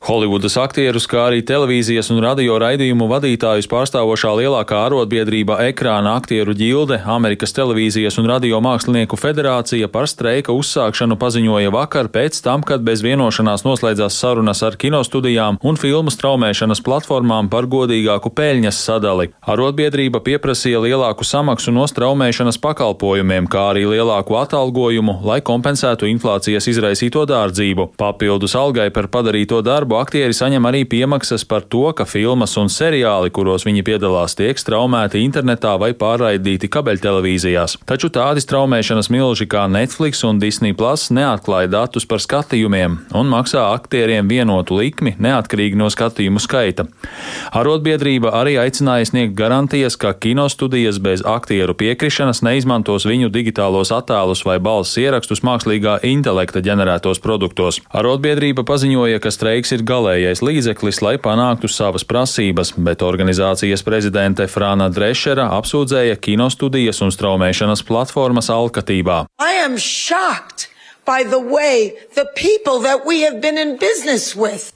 Holivudas 0.00 0.54
aktierus, 0.56 1.04
kā 1.04 1.26
arī 1.28 1.42
televīzijas 1.44 2.08
un 2.08 2.22
radio 2.24 2.54
raidījumu 2.56 3.04
vadītājus 3.10 3.66
pārstāvošā 3.68 4.30
lielākā 4.38 4.78
arotbiedrība 4.86 5.58
Ekrāna 5.66 6.14
aktieru 6.16 6.54
ģilde, 6.56 7.02
Amerikas 7.04 7.52
televīzijas 7.52 8.16
un 8.16 8.30
radio 8.30 8.62
mākslinieku 8.64 9.18
federācija 9.20 9.90
par 9.92 10.08
streika 10.08 10.54
uzsākšanu 10.56 11.18
paziņoja 11.20 11.72
vakar 11.74 12.08
pēc 12.14 12.40
tam, 12.40 12.64
kad 12.64 12.80
bez 12.80 13.02
vienošanās 13.04 13.66
noslēdzās 13.66 14.16
sarunas 14.16 14.64
ar 14.64 14.78
kinostudijām 14.80 15.58
un 15.60 15.76
filmu 15.76 16.08
straumēšanas 16.16 16.80
platformām 16.86 17.52
par 17.52 17.68
godīgāku 17.68 18.32
peļņas 18.40 18.80
sadali. 18.88 19.28
Arotbiedrība 19.44 20.24
pieprasīja 20.24 20.80
lielāku 20.80 21.28
samaksu 21.28 21.76
no 21.76 21.84
straumēšanas 21.84 22.56
pakalpojumiem, 22.64 23.50
kā 23.52 23.68
arī 23.74 23.84
lielāku 23.92 24.40
atalgojumu, 24.40 25.18
lai 25.28 25.42
kompensētu 25.44 26.08
inflācijas 26.08 26.72
izraisīto 26.72 27.28
dārdzību. 27.28 27.90
Papildus 28.00 28.56
algai 28.56 28.88
par 28.88 29.12
padarīto 29.12 29.60
darbu 29.60 29.89
darbu 29.90 30.04
aktieri 30.06 30.34
saņem 30.36 30.66
arī 30.68 30.84
piemaksas 30.86 31.42
par 31.44 31.64
to, 31.66 31.90
ka 31.90 32.04
filmas 32.06 32.54
un 32.60 32.68
seriāli, 32.70 33.30
kuros 33.34 33.64
viņi 33.66 33.82
piedalās, 33.82 34.36
tiek 34.38 34.54
straumēti 34.54 35.18
internetā 35.18 35.72
vai 35.82 35.90
pārraidīti 35.98 36.70
kabeļtelevīzijās. 36.70 37.80
Taču 37.90 38.06
tādi 38.14 38.38
straumēšanas 38.38 39.10
milži 39.10 39.48
kā 39.50 39.66
Netflix 39.66 40.22
un 40.22 40.38
Disney 40.38 40.76
Plus 40.78 41.08
neatklāja 41.10 41.72
datus 41.72 42.06
par 42.06 42.22
skatījumiem 42.22 43.00
un 43.18 43.32
maksā 43.32 43.64
aktieriem 43.74 44.30
vienotu 44.30 44.78
likmi 44.78 45.16
neatkarīgi 45.18 45.74
no 45.80 45.90
skatījumu 45.90 46.38
skaita. 46.38 46.86
Arotbiedrība 47.50 48.30
arī 48.38 48.60
aicināja 48.62 49.10
sniegt 49.10 49.34
garantijas, 49.34 49.98
ka 49.98 50.14
kinostudijas 50.14 51.02
bez 51.02 51.26
aktieru 51.26 51.74
piekrišanas 51.74 52.44
neizmantos 52.46 53.08
viņu 53.10 53.32
digitālos 53.34 53.90
attēlus 53.90 54.44
vai 54.46 54.60
balss 54.62 55.00
ierakstus 55.02 55.42
mākslīgā 55.42 55.98
intelekta 56.06 56.62
ģenerētos 56.62 57.18
produktos. 57.18 57.82
Arotbiedrība 57.90 58.62
paziņoja, 58.68 59.18
ka 59.18 59.34
streiks 59.34 59.74
ir 59.74 59.79
ir 59.80 59.86
galējais 59.88 60.42
līdzeklis, 60.44 61.00
lai 61.04 61.16
panāktu 61.20 61.68
savas 61.70 62.04
prasības, 62.04 62.74
bet 62.76 63.02
organizācijas 63.02 63.84
prezidente 63.86 64.46
Frāna 64.50 64.90
Drešera 64.92 65.48
apsūdzēja 65.56 66.18
kinostudijas 66.20 67.00
un 67.04 67.12
straumēšanas 67.14 67.84
platformas 67.88 68.50
alkatībā. 68.52 69.24
I 71.06 71.22
am 71.22 71.30
shocked! 71.30 72.10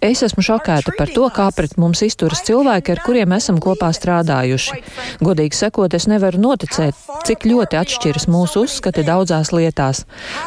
Es 0.01 0.23
esmu 0.25 0.43
šokēta 0.45 0.95
par 0.99 1.11
to, 1.15 1.27
kā 1.35 1.47
pret 1.57 1.77
mums 1.81 2.03
izturas 2.07 2.43
cilvēki, 2.47 2.95
ar 2.95 3.03
kuriem 3.05 3.35
esam 3.37 3.61
kopā 3.63 3.91
strādājuši. 3.95 4.81
Godīgi 5.25 5.59
sakot, 5.59 5.95
es 5.95 6.09
nevaru 6.11 6.41
noticēt, 6.43 6.99
cik 7.29 7.47
ļoti 7.49 7.79
atšķiras 7.81 8.27
mūsu 8.33 8.65
uzskati 8.67 9.07
daudzās 9.07 9.53
lietās. 9.55 10.05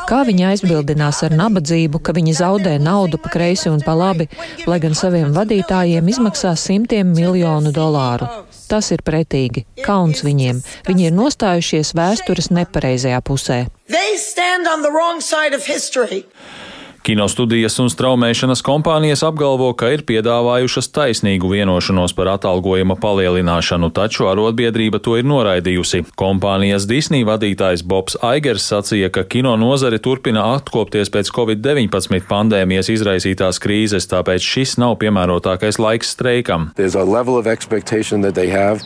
Kā 0.10 0.24
viņi 0.28 0.50
aizbildinās 0.52 1.24
ar 1.28 1.38
nabadzību, 1.38 2.02
ka 2.02 2.16
viņi 2.18 2.38
zaudē 2.42 2.78
naudu 2.82 3.22
pa 3.22 3.32
kreisi 3.34 3.72
un 3.72 3.82
pa 3.86 3.96
labi, 3.98 4.30
lai 4.68 4.82
gan 4.84 4.98
saviem 4.98 5.34
vadītājiem 5.38 6.14
izmaksā 6.14 6.56
simtiem 6.58 7.14
miljonu 7.16 7.74
dolāru. 7.76 8.30
Tas 8.68 8.90
ir 8.92 9.04
pretīgi, 9.08 9.64
kauns 9.86 10.24
viņiem. 10.28 10.60
Viņi 10.88 11.08
ir 11.08 11.14
nostājušies 11.16 11.94
vēstures 11.96 12.52
nepareizajā 12.52 13.22
pusē. 13.24 13.62
History. 17.08 17.18
Kinostudijas 17.18 17.80
un 17.80 17.88
straumēšanas 17.88 18.60
kompānijas 18.68 19.22
apgalvo, 19.24 19.70
ka 19.80 19.94
ir 19.96 20.02
piedāvājušas 20.06 20.90
taisnīgu 20.92 21.48
vienošanos 21.50 22.12
par 22.14 22.34
atalgojuma 22.34 22.98
palielināšanu, 23.00 23.90
taču 23.96 24.28
arotbiedrība 24.28 25.00
to 25.00 25.16
ir 25.16 25.26
noraidījusi. 25.26 26.04
Kompānijas 26.20 26.84
Disney 26.90 27.24
vadītājs 27.24 27.86
Bobs 27.88 28.20
Aigers 28.22 28.68
sacīja, 28.68 29.08
ka 29.10 29.24
kino 29.24 29.56
nozare 29.56 30.02
turpina 30.04 30.44
atkopties 30.58 31.10
pēc 31.14 31.32
Covid-19 31.38 32.28
pandēmijas 32.28 32.92
izraisītās 32.94 33.62
krīzes, 33.64 34.10
tāpēc 34.12 34.44
šis 34.44 34.76
nav 34.84 34.98
piemērotākais 35.02 35.80
laiks 35.80 36.12
streikam. 36.18 36.70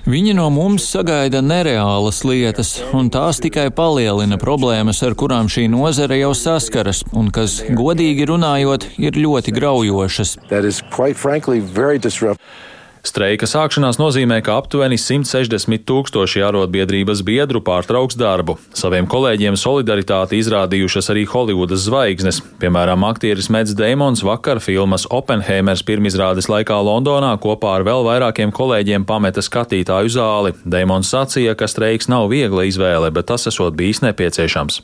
Viņi 0.06 0.38
no 0.38 0.48
mums 0.54 0.88
sagaida 0.94 1.42
nereālas 1.42 2.22
lietas, 2.28 2.78
un 2.94 3.10
tās 3.10 3.42
tikai 3.42 3.68
palielina 3.74 4.38
problēmas, 4.40 5.02
ar 5.10 5.18
kurām 5.18 5.50
šī 5.52 5.68
nozare 5.74 6.22
jau 6.22 6.32
saskaras, 6.38 7.04
un 7.18 7.34
kas 7.34 7.60
godīgi 7.76 8.11
Godīgi 8.12 8.26
runājot, 8.28 8.86
ir 9.00 9.16
ļoti 9.16 9.54
graujošas. 9.56 10.34
Streika 13.02 13.48
sākšanās 13.50 13.98
nozīmē, 13.98 14.44
ka 14.46 14.60
aptuveni 14.62 14.98
160 15.02 15.88
tūkstoši 15.90 16.44
arotbiedrības 16.46 17.24
biedru 17.26 17.58
pārtrauks 17.66 18.14
darbu. 18.14 18.60
Saviem 18.78 19.08
kolēģiem 19.10 19.56
solidaritāti 19.58 20.38
izrādījušas 20.38 21.10
arī 21.10 21.24
Holivudas 21.32 21.88
zvaigznes. 21.88 22.44
Piemēram, 22.62 23.02
aktieris 23.08 23.50
Mets 23.50 23.74
Deimons 23.78 24.22
vakar 24.22 24.62
filmas 24.62 25.08
Oppenheimers 25.10 25.82
pirmizrādes 25.88 26.46
laikā 26.52 26.78
Londonā 26.78 27.32
kopā 27.42 27.72
ar 27.80 27.86
vēl 27.88 28.06
vairākiem 28.06 28.54
kolēģiem 28.54 29.08
pameta 29.10 29.42
skatītāju 29.42 30.14
zāli. 30.14 30.54
Deimons 30.62 31.10
sacīja, 31.10 31.58
ka 31.58 31.66
streiks 31.72 32.06
nav 32.12 32.28
viegla 32.30 32.68
izvēle, 32.70 33.10
bet 33.10 33.32
tas 33.34 33.50
esot 33.50 33.74
bijis 33.82 34.04
nepieciešams. 34.06 34.84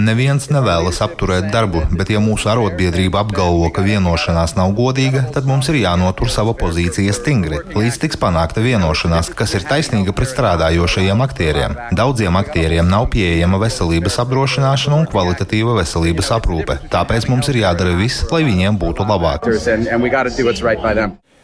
Neviens 0.00 0.48
nevēlas 0.48 1.04
apturēt 1.04 1.52
darbu, 1.52 1.84
bet 2.00 2.16
ja 2.16 2.24
mūsu 2.24 2.48
arotbiedrība 2.54 3.26
apgalvo, 3.26 3.68
ka 3.68 3.84
vienošanās 3.84 4.56
nav 4.56 4.72
godīga, 4.80 5.26
tad 5.36 5.44
mums 5.44 5.68
ir 5.68 5.82
jānotur 5.84 6.29
sava 6.32 6.54
pozīcija 6.56 7.14
stingri, 7.16 7.58
līdz 7.74 8.00
tiks 8.04 8.20
panākta 8.20 8.62
vienošanās, 8.64 9.32
kas 9.36 9.54
ir 9.58 9.66
taisnīga 9.68 10.14
pret 10.16 10.32
strādājošajiem 10.32 11.24
aktieriem. 11.26 11.76
Daudziem 11.96 12.38
aktieriem 12.40 12.88
nav 12.90 13.10
pieejama 13.14 13.60
veselības 13.62 14.20
apdrošināšana 14.24 15.00
un 15.02 15.08
kvalitatīva 15.10 15.78
veselības 15.80 16.30
aprūpe. 16.38 16.78
Tāpēc 16.92 17.28
mums 17.30 17.50
ir 17.52 17.62
jādara 17.64 17.96
viss, 17.98 18.24
lai 18.32 18.44
viņiem 18.48 18.78
būtu 18.80 19.08
labāk. 19.10 19.50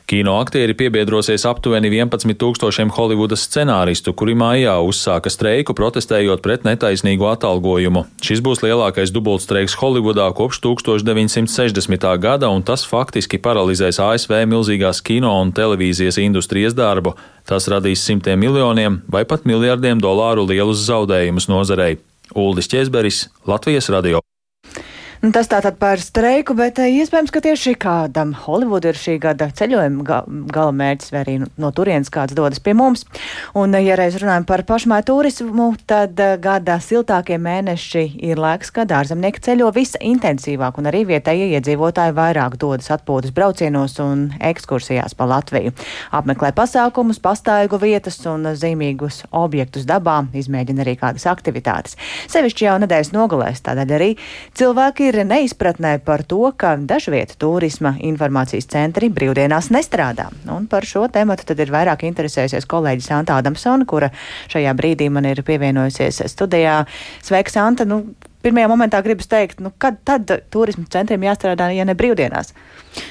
Kino 0.06 0.36
aktieri 0.38 0.70
piebiedrosies 0.78 1.42
aptuveni 1.50 1.88
11 1.90 2.36
tūkstošiem 2.38 2.92
Holivudas 2.94 3.42
scenāristu, 3.48 4.12
kuri 4.14 4.36
mājā 4.38 4.76
uzsāka 4.86 5.32
streiku 5.34 5.74
protestējot 5.74 6.44
pret 6.44 6.62
netaisnīgu 6.62 7.26
atalgojumu. 7.26 8.04
Šis 8.22 8.38
būs 8.46 8.62
lielākais 8.62 9.10
dubultstreiks 9.10 9.74
Holivudā 9.80 10.28
kopš 10.38 10.60
1960. 10.62 12.06
gada, 12.22 12.52
un 12.54 12.62
tas 12.62 12.86
faktiski 12.86 13.42
paralizēs 13.42 13.98
ASV 13.98 14.44
milzīgās 14.46 15.02
kino 15.02 15.34
un 15.40 15.50
televīzijas 15.50 16.20
industrijas 16.22 16.78
darbu. 16.78 17.16
Tas 17.42 17.66
radīs 17.66 18.06
simtiem 18.06 18.38
miljoniem 18.38 19.00
vai 19.10 19.24
pat 19.26 19.42
miljardiem 19.42 19.98
dolāru 19.98 20.46
lielus 20.46 20.86
zaudējumus 20.86 21.50
nozarei. 21.50 21.98
Uldis 22.30 22.70
Česberis, 22.70 23.24
Latvijas 23.42 23.90
radio. 23.90 24.22
Nu, 25.22 25.30
tas 25.32 25.48
tātad 25.48 25.78
par 25.80 25.96
streiku, 26.02 26.52
bet 26.56 26.76
eh, 26.82 26.90
iespējams, 27.00 27.30
ka 27.32 27.40
tieši 27.40 27.72
kādam 27.80 28.34
Holivuda 28.36 28.90
ir 28.92 28.98
šī 29.00 29.14
gada 29.22 29.46
ceļojuma 29.56 30.04
ga 30.04 30.18
gala 30.52 30.74
mērķis, 30.76 31.12
vai 31.14 31.22
arī 31.22 31.36
no 31.40 31.70
turienes 31.72 32.10
kāds 32.12 32.36
dodas 32.36 32.60
pie 32.60 32.74
mums. 32.76 33.06
Un, 33.56 33.72
eh, 33.72 33.86
ja 33.86 33.96
reiz 33.96 34.18
runājam 34.20 34.44
par 34.48 34.66
pašmāju 34.68 35.06
turismu, 35.08 35.70
tad 35.88 36.20
eh, 36.20 36.34
gada 36.42 36.76
siltākie 36.84 37.38
mēneši 37.40 38.02
ir 38.28 38.42
laiks, 38.42 38.68
kad 38.76 38.92
ārzemnieki 38.92 39.40
ceļo 39.46 39.70
visintensīvāk, 39.76 40.76
un 40.76 40.90
arī 40.92 41.06
vietējie 41.08 41.48
iedzīvotāji 41.56 42.16
vairāk 42.18 42.58
dodas 42.60 42.92
atpūtas 42.92 43.32
braucienos 43.32 43.96
un 44.04 44.28
ekskursijās 44.36 45.16
pa 45.16 45.30
Latviju. 45.32 45.72
Apmeklē 46.12 46.52
pasākumus, 46.56 47.22
pastaigu 47.24 47.80
vietas 47.80 48.20
un 48.28 48.52
zīmīgus 48.52 49.22
objektus 49.32 49.88
dabā, 49.88 50.20
izmēģina 50.36 50.84
arī 50.84 50.98
kādas 51.00 51.24
aktivitātes. 51.32 51.96
Sevišķi 52.28 52.68
jau 52.68 52.78
nedēļas 52.84 53.14
nogalēs, 53.16 53.64
tādēļ 53.64 53.96
arī 53.96 54.12
cilvēki 54.60 55.05
ir 55.06 55.18
neizpratnē 55.26 55.96
par 56.04 56.24
to, 56.28 56.42
ka 56.58 56.74
dažvieta 56.76 57.38
turisma 57.40 57.94
informācijas 58.04 58.68
centri 58.72 59.08
brīvdienās 59.12 59.70
nestrādā. 59.74 60.28
Un 60.52 60.68
par 60.70 60.86
šo 60.88 61.06
tēmu 61.12 61.36
tad 61.40 61.60
ir 61.62 61.72
vairāk 61.74 62.06
interesējusies 62.08 62.68
kolēģis 62.70 63.10
Santa 63.12 63.38
Adamsona, 63.40 63.86
kura 63.88 64.10
šajā 64.52 64.74
brīdī 64.78 65.10
man 65.12 65.28
ir 65.30 65.42
pievienojusies 65.46 66.24
studijā. 66.32 66.82
Sveika, 67.24 67.54
Santa! 67.54 67.86
Nu, 67.88 68.02
pirmajā 68.46 68.70
momentā 68.70 69.02
gribas 69.04 69.28
teikt, 69.30 69.60
nu, 69.64 69.72
kad 69.82 69.98
tad 70.06 70.30
turismu 70.54 70.86
centriem 70.92 71.26
jāstrādā, 71.26 71.68
ja 71.74 71.86
ne 71.88 71.96
brīvdienās? 71.98 72.52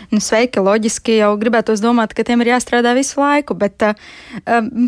Nu, 0.09 0.21
sveiki, 0.23 0.63
loģiski 0.65 1.19
jau 1.19 1.33
gribētu 1.41 1.75
domāt, 1.81 2.15
ka 2.17 2.25
tiem 2.25 2.41
ir 2.41 2.53
jāstrādā 2.55 2.95
visu 2.97 3.19
laiku, 3.21 3.57
bet 3.59 3.83
uh, 3.85 3.93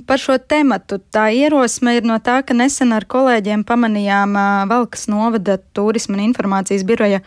par 0.09 0.23
šo 0.23 0.39
tematu 0.39 1.01
tā 1.13 1.27
ierosme 1.35 1.97
ir 1.99 2.07
no 2.07 2.17
tā, 2.23 2.39
ka 2.47 2.57
nesen 2.57 2.95
ar 2.95 3.05
kolēģiem 3.09 3.67
pamanījām 3.67 4.33
uh, 4.33 4.65
Valkas 4.71 5.05
novada 5.11 5.59
turisma 5.77 6.17
un 6.17 6.25
informācijas 6.31 6.87
biroja 6.87 7.21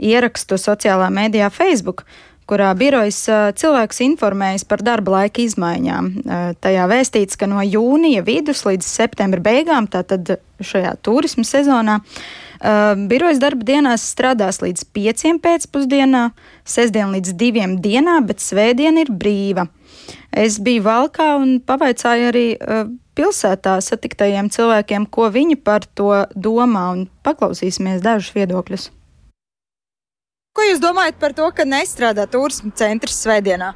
ierakstu 0.00 0.56
sociālā 0.56 1.10
mēdījā 1.12 1.50
Facebook 1.52 2.06
kurā 2.50 2.70
birojas 2.74 3.20
cilvēks 3.60 4.02
informējas 4.08 4.66
par 4.66 4.82
darba 4.82 5.20
laika 5.20 5.42
izmaiņām. 5.44 6.10
Tajā 6.62 6.86
vēstīts, 6.90 7.38
ka 7.38 7.46
no 7.50 7.62
jūnija 7.62 8.24
vidus 8.26 8.64
līdz 8.66 8.86
septembra 8.86 9.42
beigām, 9.44 9.86
tātad 9.90 10.34
šajā 10.58 10.96
turismu 11.06 11.46
sezonā, 11.46 12.00
birojas 12.60 13.40
darba 13.40 13.64
dienās 13.64 14.04
strādās 14.12 14.60
līdz 14.60 14.84
pieciem 14.92 15.40
pēcpusdienā, 15.40 16.30
sestdien 16.64 17.12
līdz 17.14 17.34
diviem 17.40 17.78
dienā, 17.80 18.20
bet 18.26 18.44
svētdien 18.44 19.00
ir 19.00 19.12
brīva. 19.12 19.66
Es 20.30 20.60
biju 20.62 20.84
valkā 20.84 21.32
un 21.40 21.58
pavaicāju 21.64 22.28
arī 22.30 22.46
pilsētā 23.18 23.78
satiktajiem 23.84 24.50
cilvēkiem, 24.52 25.08
ko 25.10 25.28
viņi 25.32 25.58
par 25.64 25.84
to 25.98 26.12
domā, 26.36 26.86
un 26.94 27.08
paklausīsimies 27.26 28.04
dažus 28.04 28.34
viedokļus. 28.36 28.90
Ko 30.56 30.66
jūs 30.66 30.80
domājat 30.82 31.18
par 31.20 31.34
to, 31.36 31.46
ka 31.54 31.64
nestrādā 31.64 32.26
turisma 32.30 32.72
centrs 32.76 33.20
svētdienā? 33.24 33.72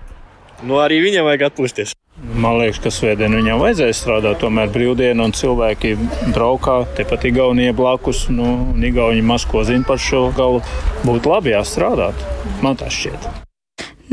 Nu, 0.62 0.78
arī 0.82 1.00
viņam 1.04 1.28
vajag 1.28 1.48
atpūsties. 1.50 1.94
Man 2.14 2.60
liekas, 2.60 2.78
ka 2.78 2.92
svētdien 2.94 3.34
viņam 3.34 3.58
vajadzēja 3.58 3.94
strādāt, 3.98 4.38
tomēr 4.38 4.68
brīvdiena 4.70 5.24
un 5.26 5.32
cilvēki 5.34 5.96
braukā 6.30 6.76
tepat 6.94 7.26
Igaunijā 7.26 7.74
blakus. 7.74 8.28
Nu, 8.30 8.70
Igauni 8.78 9.24
maz 9.26 9.42
ko 9.50 9.64
zina 9.66 9.82
par 9.88 9.98
šo 9.98 10.28
galu. 10.36 10.62
Būtu 11.02 11.32
labi 11.32 11.56
jāstrādāt. 11.56 12.22
Man 12.62 12.78
tas 12.78 12.94
šķiet. 12.94 13.26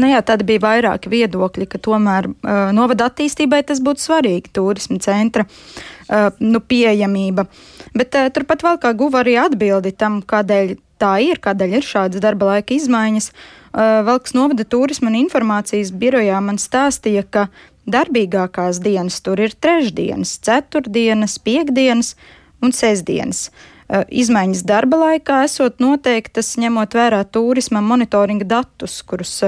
Nu 0.01 0.09
jā, 0.09 0.21
tad 0.25 0.41
bija 0.47 0.63
vairāki 0.63 1.11
viedokļi, 1.11 1.67
ka 1.69 1.77
tomēr 1.83 2.31
uh, 2.31 2.71
novada 2.73 3.09
attīstībai 3.11 3.61
tas 3.69 3.81
būtu 3.83 4.01
svarīgi, 4.01 4.49
turisma 4.55 4.97
centra 5.03 5.45
uh, 5.45 6.31
nu, 6.41 6.61
pieejamība. 6.63 7.45
Bet 7.93 8.17
uh, 8.17 8.31
turpat 8.33 8.65
vēl 8.65 8.79
kā 8.81 8.95
guva 8.97 9.21
arī 9.21 9.37
atbildi 9.43 9.93
tam, 9.93 10.23
kādēļ 10.25 10.77
tā 11.01 11.15
ir, 11.25 11.41
kādēļ 11.43 11.77
ir 11.77 11.85
šādas 11.85 12.23
darba 12.23 12.55
laika 12.55 12.77
izmaiņas. 12.77 13.31
Valks 13.71 14.33
novada 14.35 14.65
turisma 14.67 15.07
un 15.07 15.15
informācijas 15.15 15.93
birojā 15.95 16.41
man 16.43 16.57
stāstīja, 16.59 17.23
ka 17.23 17.45
darbīgākās 17.89 18.81
dienas 18.83 19.19
tur 19.25 19.41
ir 19.41 19.55
trešdienas, 19.57 20.37
ceturtdienas, 20.45 21.37
piekdienas 21.41 22.15
un 22.61 22.73
sestdienas. 22.75 23.49
Izmaiņas 23.91 24.63
darba 24.63 25.01
laikā 25.01 25.41
esot 25.43 25.81
noteiktas 25.83 26.53
ņemot 26.61 26.95
vērā 26.95 27.25
turisma 27.27 27.81
monitoringa 27.83 28.47
datus, 28.47 29.01
kurus 29.03 29.41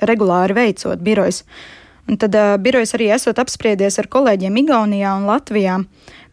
regulāri 0.00 0.56
veicot 0.56 1.02
birojas. 1.04 1.42
Un 2.08 2.18
tad 2.18 2.34
uh, 2.34 2.56
birojas 2.58 2.96
arī 2.96 3.12
esot 3.14 3.38
apspriedies 3.38 4.00
ar 4.00 4.08
kolēģiem 4.10 4.56
Igaunijā 4.64 5.12
un 5.20 5.28
Latvijā. 5.28 5.76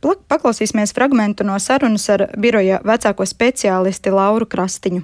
Paklausīsimies 0.02 0.96
fragmentu 0.96 1.46
no 1.46 1.60
sarunas 1.62 2.08
ar 2.10 2.30
biroja 2.40 2.80
vecāko 2.88 3.28
speciālisti 3.28 4.14
Lauru 4.16 4.48
Krastiņu. 4.50 5.04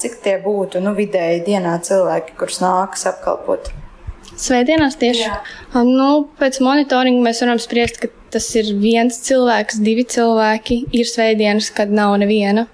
Cik 0.00 0.20
tie 0.24 0.36
būtu 0.44 0.80
nu, 0.84 0.92
vidēji 0.96 1.42
dienā 1.48 1.74
cilvēki, 1.84 2.36
kurus 2.38 2.62
nākas 2.62 3.06
apkalpot? 3.10 3.72
Svētdienās 4.36 4.98
tieši. 5.00 5.24
Jā. 5.24 5.36
Nu, 5.86 6.26
pēc 6.40 6.60
monitoringa 6.64 7.24
mēs 7.24 7.40
varam 7.44 7.60
spriest, 7.62 8.00
ka 8.02 8.10
tas 8.36 8.48
ir 8.60 8.72
viens 8.80 9.20
cilvēks, 9.26 9.80
divi 9.84 10.06
cilvēki. 10.16 10.82
Ir 10.96 11.08
svētdienas, 11.08 11.72
kad 11.76 11.92
nav 11.92 12.18
neviena. 12.20 12.68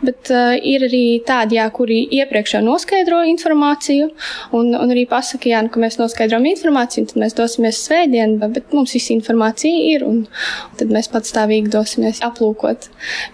Bet 0.00 0.30
uh, 0.32 0.54
ir 0.56 0.84
arī 0.86 1.20
tādi, 1.26 1.58
jā, 1.58 1.66
kuri 1.74 1.98
iepriekš 2.20 2.54
jau 2.56 2.60
noskaidro 2.64 3.20
informāciju, 3.28 4.08
un, 4.56 4.70
un 4.78 4.92
arī 4.94 5.04
pasaka, 5.10 5.50
jā, 5.50 5.60
nu, 5.64 5.72
ka 5.72 5.82
mēs 5.82 5.98
noskaidrojam 6.00 6.46
informāciju, 6.52 7.10
tad 7.10 7.20
mēs 7.20 7.36
dosimies 7.36 7.82
svētdien, 7.84 8.36
bet 8.40 8.72
mums 8.76 8.94
visa 8.96 9.12
informācija 9.16 9.82
ir, 9.96 10.06
un, 10.06 10.22
un 10.24 10.80
tad 10.80 10.94
mēs 10.94 11.10
patstāvīgi 11.12 11.72
dosimies 11.74 12.22
aplūkot 12.26 12.88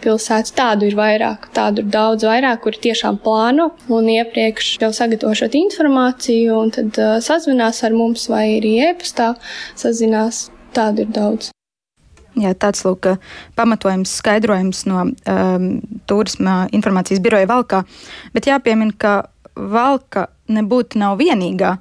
pilsētu. 0.04 0.56
Tādu 0.56 0.90
ir 0.90 0.98
vairāk, 0.98 1.50
tādu 1.56 1.84
ir 1.84 1.90
daudz 1.94 2.26
vairāk, 2.26 2.64
kuri 2.64 2.82
tiešām 2.88 3.20
plāno 3.22 3.70
un 3.92 4.10
iepriekš 4.16 4.76
jau 4.82 4.92
sagatavošot 4.96 5.58
informāciju, 5.60 6.56
un 6.64 6.74
tad 6.74 7.02
uh, 7.02 7.18
sazvinās 7.22 7.84
ar 7.86 7.94
mums 7.96 8.26
vai 8.32 8.46
arī 8.56 8.78
e-pastā 8.90 9.34
sazinās. 9.78 10.48
Tādu 10.76 11.06
ir 11.06 11.12
daudz. 11.14 11.55
Jā, 12.36 12.52
tāds 12.52 12.82
lūk, 12.84 13.08
pamatojums, 13.56 14.12
skaidrojums 14.20 14.82
no 14.90 15.06
um, 15.08 15.68
turisma 16.08 16.66
informācijas 16.76 17.22
biroja 17.24 17.48
Valkā. 17.48 17.80
Bet 18.36 18.48
jāpiemina, 18.50 18.92
ka 18.92 19.14
Valka 19.56 20.26
nebūtu 20.52 21.00
nav 21.00 21.16
vienīgā. 21.22 21.78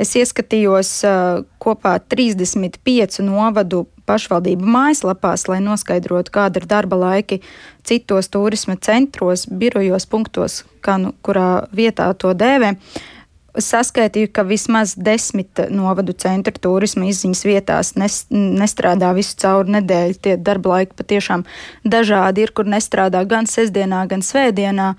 Es 0.00 0.14
ieskatījos 0.16 0.92
uh, 1.04 1.42
kopā 1.60 1.98
35 2.00 3.20
novadu 3.26 3.84
pašvaldību 4.08 4.64
mājaslapās, 4.64 5.44
lai 5.50 5.58
noskaidrotu, 5.60 6.32
kāda 6.32 6.62
ir 6.62 6.68
darba 6.70 6.96
laiki 6.96 7.42
citos 7.84 8.30
turisma 8.32 8.78
centros, 8.80 9.44
birojos, 9.50 10.08
punktos, 10.08 10.62
kā, 10.80 10.96
nu, 11.02 11.12
kurā 11.20 11.66
vietā 11.74 12.08
to 12.16 12.32
dēvē. 12.32 12.72
Uh, 12.78 13.17
saskaitīju, 13.62 14.30
ka 14.32 14.44
vismaz 14.46 14.94
desmit 14.96 15.60
novadu 15.70 16.14
centra 16.16 16.54
turisma 16.54 17.08
izziņas 17.10 17.44
vietās 17.46 17.92
nes, 18.00 18.20
nestrādā 18.30 19.12
visu 19.16 19.36
cauri 19.40 19.78
nedēļu. 19.78 20.18
Tie 20.24 20.36
darba 20.36 20.76
laiki 20.76 20.98
patiešām 20.98 21.46
dažādi 21.84 22.46
ir, 22.46 22.54
kur 22.54 22.68
nestrādā 22.70 23.24
gan 23.28 23.48
sestdienā, 23.50 24.04
gan 24.10 24.24
svētdienā. 24.24 24.94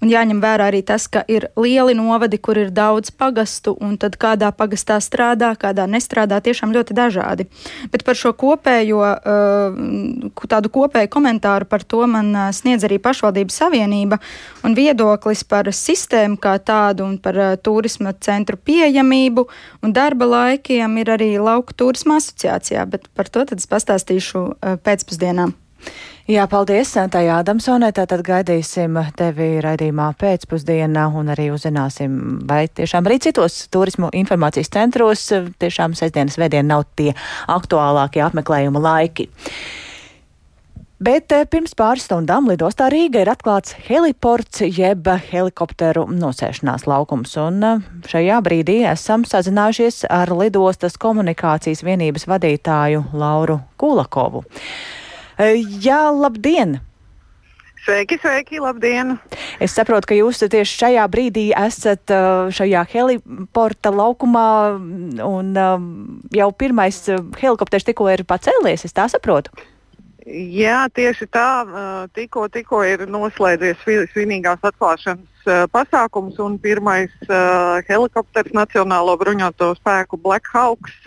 Un 0.00 0.08
jāņem 0.08 0.38
vērā 0.40 0.70
arī 0.70 0.80
tas, 0.86 1.04
ka 1.12 1.20
ir 1.28 1.50
lieli 1.60 1.92
novadi, 1.96 2.38
kur 2.40 2.56
ir 2.56 2.70
daudz 2.72 3.12
pagastu, 3.12 3.74
un 3.84 3.98
tad 4.00 4.16
kādā 4.20 4.48
pagastā 4.56 4.96
strādā, 5.04 5.52
kādā 5.60 5.84
nestrādā, 5.90 6.38
tiešām 6.40 6.72
ļoti 6.72 6.96
dažādi. 6.96 7.46
Bet 7.92 8.06
par 8.08 8.16
šo 8.16 8.32
kopējo, 8.32 9.02
uh, 9.04 10.40
tādu 10.48 10.72
kopēju 10.72 11.12
komentāru 11.12 11.68
par 11.68 11.84
to 11.84 12.06
man 12.08 12.32
uh, 12.32 12.48
sniedz 12.56 12.88
arī 12.88 12.96
pašvaldības 13.02 13.60
savienība 13.60 14.20
un 14.64 14.76
viedoklis 14.78 15.44
par 15.44 15.68
sistēmu 15.68 16.40
kā 16.40 16.56
tādu 16.64 17.04
un 17.04 17.18
par 17.20 17.36
uh, 17.36 17.54
turisma 17.60 18.16
centru 18.16 18.56
pieejamību 18.56 19.48
un 19.84 19.96
darba 19.96 20.32
laikiem 20.32 20.96
ir 21.02 21.12
arī 21.12 21.34
Lauku 21.40 21.76
turisma 21.76 22.16
asociācijā, 22.20 22.88
bet 22.88 23.10
par 23.12 23.28
to 23.28 23.44
tad 23.44 23.60
es 23.60 23.68
pastāstīšu 23.68 24.46
pēcpusdienām. 24.84 25.52
Jā, 26.30 26.44
paldies, 26.46 26.92
Tajā 26.94 27.40
Adamsonē. 27.42 27.88
Tātad 27.96 28.22
gaidīsim 28.22 28.94
tevi 29.18 29.48
raidījumā 29.64 30.12
pēcpusdienā 30.20 31.08
un 31.18 31.32
arī 31.34 31.48
uzzināsim, 31.50 32.12
vai 32.46 32.68
tiešām 32.68 33.08
arī 33.08 33.18
citos 33.24 33.64
turismu 33.74 34.12
informācijas 34.14 34.70
centros 34.70 35.26
tiešām 35.58 35.96
sestdienas 35.98 36.38
vēdiena 36.38 36.76
nav 36.76 36.86
tie 36.94 37.10
aktuālākie 37.50 38.22
apmeklējuma 38.28 38.84
laiki. 38.84 39.26
Bet 41.00 41.32
eh, 41.32 41.46
pirms 41.48 41.72
pāris 41.72 42.04
stundām 42.04 42.50
lidostā 42.50 42.90
Rīga 42.92 43.22
ir 43.22 43.30
atklāts 43.32 43.72
heliports 43.86 44.60
jeb 44.66 45.06
helikopteru 45.30 46.04
nosēšanās 46.12 46.84
laukums, 46.84 47.32
un 47.40 47.64
eh, 47.64 47.86
šajā 48.12 48.42
brīdī 48.44 48.82
esam 48.84 49.24
sazinājušies 49.24 50.04
ar 50.12 50.28
lidostas 50.36 51.00
komunikācijas 51.00 51.80
vienības 51.88 52.28
vadītāju 52.28 53.06
Lauru 53.16 53.62
Kulakovu. 53.80 54.44
Jā, 55.40 56.10
labdien! 56.12 56.80
Sveiki, 57.80 58.18
sveiki, 58.20 58.58
labdien! 58.60 59.14
Es 59.56 59.72
saprotu, 59.72 60.10
ka 60.10 60.16
jūs 60.18 60.42
tieši 60.44 60.74
šajā 60.82 61.06
brīdī 61.08 61.46
esat 61.56 62.12
šajā 62.52 62.82
heliporta 62.92 63.88
laukumā, 63.94 64.50
un 65.24 65.54
jau 66.36 66.48
pirmais 66.52 66.98
helikopters 67.40 67.88
tikko 67.88 68.10
ir 68.12 68.26
pacēlies, 68.28 68.84
es 68.84 68.92
tā 68.92 69.08
saprotu. 69.08 69.54
Jā, 70.28 70.82
tieši 70.92 71.30
tā. 71.32 71.48
Tikko, 72.12 72.44
tikko 72.52 72.82
ir 72.84 73.06
noslēdzies 73.08 73.80
svinīgās 74.12 74.60
atklāšanas 74.60 75.48
pasākums, 75.72 76.36
un 76.36 76.58
pirmais 76.60 77.16
helikopters 77.88 78.52
Nacionālo 78.52 79.16
bruņoto 79.16 79.72
spēku 79.80 80.20
Black 80.20 80.52
Hawks 80.52 81.00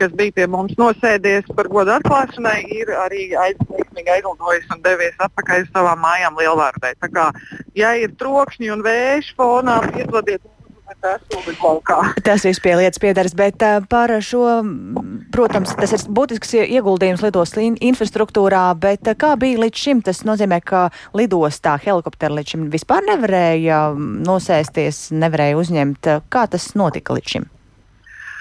kas 0.00 0.14
bija 0.18 0.34
pie 0.38 0.46
mums 0.50 0.74
nosēdies 0.80 1.50
par 1.56 1.68
godu 1.72 1.94
atklāšanai, 1.96 2.58
ir 2.74 2.90
arī 3.04 3.28
aizsmeļīgi 3.46 4.16
aizlidojis 4.16 4.72
un 4.74 4.82
devies 4.84 5.20
atpakaļ 5.26 5.66
uz 5.66 5.70
savām 5.74 6.02
mājām 6.04 6.40
Lielvārdē. 6.40 6.94
Tā 7.02 7.12
kā, 7.12 7.28
ja 7.78 7.94
ir 8.00 8.16
trokšņi 8.20 8.74
un 8.74 8.84
vējš 8.86 9.34
fonā, 9.38 9.80
piedodiet. 9.94 10.42
Tas 12.24 12.44
viss 12.44 12.60
pie 12.60 12.74
lietas 12.76 13.00
piedaras, 13.00 13.32
bet 13.36 13.62
par 13.88 14.12
šo, 14.24 14.42
protams, 15.32 15.72
tas 15.80 15.94
ir 15.96 16.04
būtisks 16.16 16.52
ieguldījums 16.60 17.24
lidostas 17.24 17.80
infrastruktūrā, 17.80 18.66
bet 18.80 19.08
kā 19.20 19.32
bija 19.40 19.62
līdz 19.64 19.84
šim? 19.86 20.04
Tas 20.04 20.22
nozīmē, 20.28 20.60
ka 20.64 20.86
lidostā 21.16 21.78
helikopteri 21.80 22.38
līdz 22.38 22.54
šim 22.54 22.68
vispār 22.72 23.04
nevarēja 23.08 23.80
nosēsties, 23.96 25.08
nevarēja 25.16 25.58
uzņemt. 25.60 26.14
Kā 26.28 26.46
tas 26.52 26.72
notika 26.78 27.16
līdz 27.16 27.36
šim? 27.36 27.53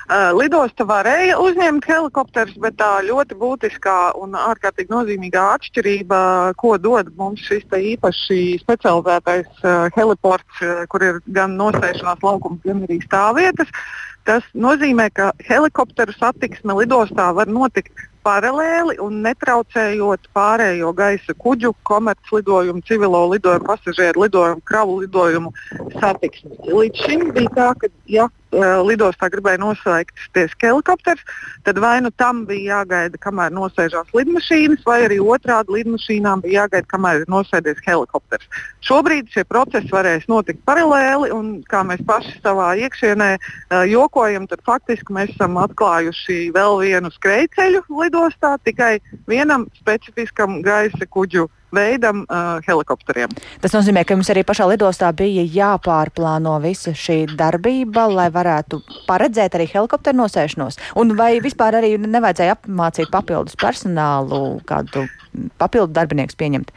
Uh, 0.03 0.33
lidosta 0.35 0.83
varēja 0.83 1.37
uzņemt 1.39 1.85
helikopterus, 1.87 2.57
bet 2.59 2.75
tā 2.75 2.89
ļoti 3.07 3.37
būtiskā 3.39 3.97
un 4.19 4.35
ārkārtīgi 4.35 4.91
nozīmīgā 4.91 5.43
atšķirība, 5.55 6.17
ko 6.59 6.73
dod 6.75 7.13
mums 7.15 7.39
šis 7.47 7.63
īpaši 7.71 8.39
specializētais 8.59 9.63
uh, 9.63 9.87
heliports, 9.95 10.59
uh, 10.59 10.83
kur 10.91 11.07
ir 11.07 11.21
gan 11.31 11.55
nosēšanās 11.55 12.19
laukums, 12.19 12.59
gan 12.67 12.83
arī 12.83 12.99
stāvvietas, 13.05 13.71
tas 14.27 14.43
nozīmē, 14.51 15.07
ka 15.15 15.31
helikopteru 15.47 16.11
satiksme 16.19 16.75
lidostā 16.81 17.31
var 17.39 17.47
notikt 17.47 18.09
paralēli 18.27 18.99
un 19.03 19.21
netraucējot 19.23 20.29
pārējo 20.35 20.91
gaisa 20.95 21.35
kuģu, 21.39 21.73
komerclidojumu, 21.87 22.83
civilo 22.87 23.25
lidojumu, 23.31 23.67
pasažieru 23.71 24.23
lidojumu, 24.25 24.63
kravu 24.67 24.99
lidojumu 25.03 25.51
satiksmi. 25.95 26.59
Līdz 26.67 27.07
šim 27.07 27.27
bija 27.35 27.55
tā, 27.57 27.69
ka 27.79 27.91
ja 28.11 28.29
lidostā 28.53 29.29
gribēja 29.33 29.61
noslēgties 29.61 30.55
helikopters, 30.61 31.21
tad 31.65 31.79
vai 31.81 31.99
nu 32.01 32.11
tam 32.17 32.43
bija 32.45 32.79
jāgaida, 32.79 33.19
kamēr 33.21 33.53
nosēžās 33.55 34.11
lidmašīnas, 34.15 34.83
vai 34.85 35.03
arī 35.07 35.19
otrādi 35.19 35.79
lidmašīnām 35.79 36.43
bija 36.43 36.63
jāgaida, 36.63 36.87
kamēr 36.91 37.23
ir 37.23 37.31
nosēdies 37.31 37.81
helikopters. 37.85 38.45
Šobrīd 38.85 39.31
šie 39.33 39.45
procesi 39.49 39.91
varēs 39.93 40.27
notikt 40.31 40.63
paralēli, 40.67 41.31
un 41.33 41.63
kā 41.69 41.83
mēs 41.87 42.03
paši 42.07 42.37
savā 42.43 42.73
iekšienē 42.83 43.31
uh, 43.37 43.83
jokojam, 43.89 44.47
tad 44.51 44.63
faktiski 44.67 45.15
mēs 45.15 45.33
esam 45.35 45.57
atklājuši 45.61 46.51
vēl 46.55 46.79
vienu 46.83 47.11
skrejceļu 47.17 47.83
lidostā 48.03 48.55
tikai 48.63 48.97
vienam 49.27 49.67
specifiskam 49.79 50.61
gaisa 50.65 51.07
kuģu 51.09 51.49
veidam 51.73 52.23
uh, 52.27 52.59
helikopteriem. 52.67 53.33
Tas 53.63 53.75
nozīmē, 53.75 54.05
ka 54.05 54.17
jums 54.17 54.31
arī 54.33 54.45
pašā 54.47 54.67
lidostā 54.69 55.09
bija 55.17 55.43
jāpārplāno 55.43 56.55
visa 56.63 56.93
šī 56.97 57.23
darbība, 57.39 58.07
lai 58.11 58.29
varētu 58.33 58.81
paredzēt 59.09 59.57
arī 59.57 59.67
helikopteru 59.73 60.21
nosēšanos. 60.23 60.79
Un 61.01 61.15
vai 61.19 61.35
vispār 61.43 61.79
arī 61.81 61.95
nevajadzēja 61.97 62.57
apmācīt 62.59 63.11
papildus 63.13 63.57
personālu, 63.59 64.59
kādu 64.69 65.07
papildu 65.61 65.93
darbinieku 65.95 66.37
pieņemt? 66.39 66.73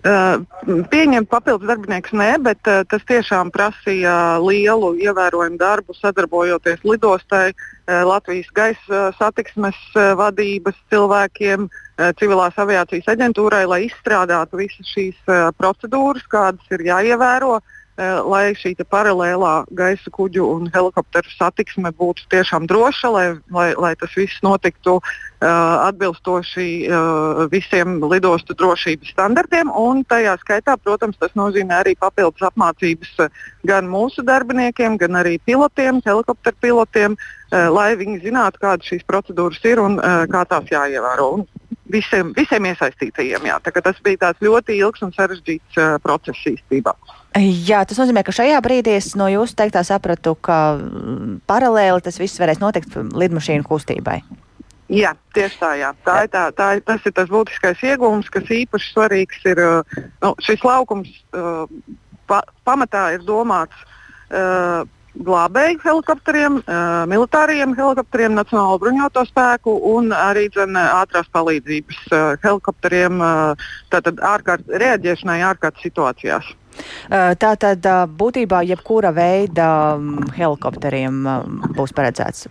Uh, 0.00 0.40
pieņemt 0.88 1.28
papildus 1.28 1.68
darbiniekus 1.68 2.14
nē, 2.16 2.28
bet 2.40 2.68
uh, 2.72 2.78
tas 2.88 3.02
tiešām 3.04 3.50
prasīja 3.52 4.38
lielu 4.40 4.94
ievērojumu 4.96 5.58
darbu 5.60 5.92
sadarbojoties 5.98 6.80
lidostai, 6.88 7.50
uh, 7.52 7.98
Latvijas 8.08 8.48
gaisa 8.56 9.02
satiksmes 9.18 9.76
vadības 10.16 10.78
cilvēkiem, 10.88 11.68
civilās 12.16 12.56
aviācijas 12.56 13.10
aģentūrai, 13.12 13.66
lai 13.68 13.80
izstrādātu 13.90 14.62
visas 14.62 14.88
šīs 14.88 15.18
procedūras, 15.60 16.24
kādas 16.32 16.72
ir 16.72 16.86
jāievēro. 16.86 17.58
Uh, 17.58 17.76
Eh, 17.79 17.79
lai 18.00 18.52
šī 18.56 18.72
paralēlā 18.88 19.66
gaisa 19.76 20.10
kuģu 20.14 20.46
un 20.54 20.68
helikopteru 20.72 21.30
satiksme 21.34 21.92
būtu 21.98 22.26
tiešām 22.32 22.66
droša, 22.70 23.10
lai, 23.12 23.26
lai, 23.52 23.68
lai 23.76 23.92
tas 24.00 24.14
viss 24.16 24.40
notiktu 24.42 24.96
uh, 24.98 25.06
atbilstoši 25.88 26.68
uh, 26.88 27.42
visiem 27.52 27.98
lidostu 28.10 28.56
drošības 28.56 29.12
standartiem. 29.14 29.70
Un 29.70 30.04
tajā 30.08 30.36
skaitā, 30.40 30.76
protams, 30.80 31.18
tas 31.20 31.34
nozīmē 31.38 31.82
arī 31.82 31.96
papildus 32.00 32.46
apmācības 32.48 33.28
gan 33.68 33.90
mūsu 33.90 34.24
darbiniekiem, 34.26 34.96
gan 35.00 35.20
arī 35.20 35.36
pilotiem, 35.44 36.00
helikopteru 36.06 36.56
pilotiem, 36.64 37.16
uh, 37.16 37.68
lai 37.68 37.92
viņi 38.00 38.22
zinātu, 38.24 38.62
kādas 38.64 38.88
šīs 38.88 39.06
procedūras 39.08 39.60
ir 39.68 39.82
un 39.82 40.00
uh, 40.00 40.24
kā 40.30 40.46
tās 40.48 40.72
jāievēro. 40.72 41.32
Un 41.40 41.48
visiem, 41.92 42.34
visiem 42.36 42.68
iesaistītajiem. 42.70 43.46
Jā. 43.50 43.58
Tas 43.82 43.98
bija 44.04 44.32
ļoti 44.40 44.78
ilgs 44.80 45.02
un 45.06 45.14
sarežģīts 45.16 45.80
uh, 45.80 45.96
process 46.04 46.46
īstenībā. 46.48 46.94
Jā, 47.38 47.84
tas 47.86 48.00
nozīmē, 48.00 48.24
ka 48.26 48.34
šajā 48.34 48.58
brīdī 48.64 48.96
es 48.98 49.12
no 49.18 49.28
jūsu 49.30 49.54
teiktā 49.58 49.84
sapratu, 49.86 50.34
ka 50.34 50.60
mm, 50.78 51.40
paralēli 51.50 52.02
tas 52.02 52.18
viss 52.18 52.40
varēs 52.42 52.62
notikt 52.62 52.96
lidmašīnu 52.96 53.66
kustībai. 53.66 54.20
Jā, 54.90 55.12
tieši 55.36 55.60
tā. 55.60 55.70
Jā. 55.78 55.92
Tā 56.06 56.16
ir 56.26 56.32
tā, 56.32 56.48
tā, 56.56 56.70
tas 56.82 57.04
ir 57.06 57.14
tas 57.14 57.30
būtiskais 57.30 57.82
iegūms, 57.92 58.30
kas 58.34 58.50
īpaši 58.50 58.90
svarīgs 58.90 59.44
ir. 59.46 59.62
Nu, 60.24 60.32
šis 60.42 60.64
laukums 60.66 61.12
uh, 61.30 61.68
pa, 62.26 62.42
pamatā 62.66 63.12
ir 63.14 63.22
domāts 63.26 63.78
uh, 64.34 64.82
glābēju 65.18 65.80
helikopteriem, 65.84 66.60
uh, 66.60 67.02
militāriem 67.10 67.74
helikopteriem, 67.78 68.36
Nacionālo 68.38 68.78
bruņoto 68.82 69.24
spēku 69.28 69.74
un 69.92 70.14
arī 70.16 70.48
dzen, 70.54 70.78
ātrās 70.78 71.28
palīdzības 71.34 72.00
uh, 72.10 72.24
helikopteriem, 72.44 73.20
uh, 73.20 73.68
ārkārt, 74.32 74.66
reaģēšanai 74.70 75.40
ārkārtas 75.50 75.86
situācijās. 75.86 76.56
Tā 77.10 77.50
tad 77.60 77.84
būtībā 78.16 78.62
jebkura 78.64 79.10
veida 79.12 79.98
helikopteriem 80.38 81.24
būs 81.76 81.92
paredzēts. 81.92 82.46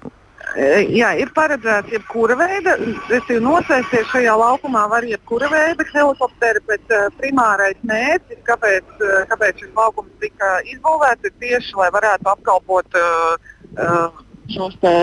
Jā, 0.58 1.12
ir 1.22 1.30
paredzēts 1.36 1.92
jebkura 1.94 2.34
veida. 2.40 2.74
Es 3.14 3.28
jau 3.30 3.38
nosēsties 3.44 4.08
šajā 4.10 4.34
laukumā, 4.40 4.88
var 4.90 5.06
jebkura 5.06 5.50
veida 5.52 5.86
helikopteri, 5.92 6.64
bet 6.70 6.96
uh, 6.96 7.06
primārais 7.20 7.78
mērķis, 7.86 8.42
kāpēc, 8.48 8.88
uh, 8.98 9.20
kāpēc 9.30 9.62
šis 9.62 9.76
laukums 9.78 10.16
tika 10.24 10.56
izbūvēts, 10.72 11.30
ir 11.30 11.36
tieši, 11.44 11.76
lai 11.78 11.92
varētu 11.94 12.32
apkalpot 12.34 12.98
uh, 12.98 13.52
uh, 13.78 14.24
šos 14.50 14.80
te, 14.82 14.96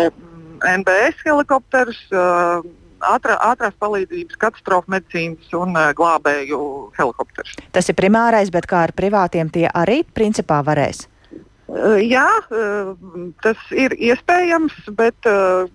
NBS 0.66 1.22
helikopterus. 1.28 2.02
Uh, 2.11 2.66
ātrā, 3.06 3.37
ātrās 3.52 3.74
palīdzības, 3.78 4.38
katastrofu 4.40 4.90
medicīnas 4.90 5.52
un 5.54 5.76
uh, 5.76 5.90
glābēju 5.96 6.61
helikopterus. 6.96 7.54
Tas 7.76 7.92
ir 7.92 7.98
primārais, 7.98 8.50
bet 8.50 8.66
kā 8.70 8.87
ar 8.88 8.94
privātiem 8.96 9.52
tie 9.52 9.68
arī 9.70 10.02
principā 10.16 10.62
varēs? 10.66 11.06
Uh, 11.66 11.96
jā, 11.98 12.26
uh, 12.55 12.92
tas 13.42 13.59
ir 13.74 13.94
iespējams, 13.98 14.74
bet 14.98 15.26
uh, 15.26 15.66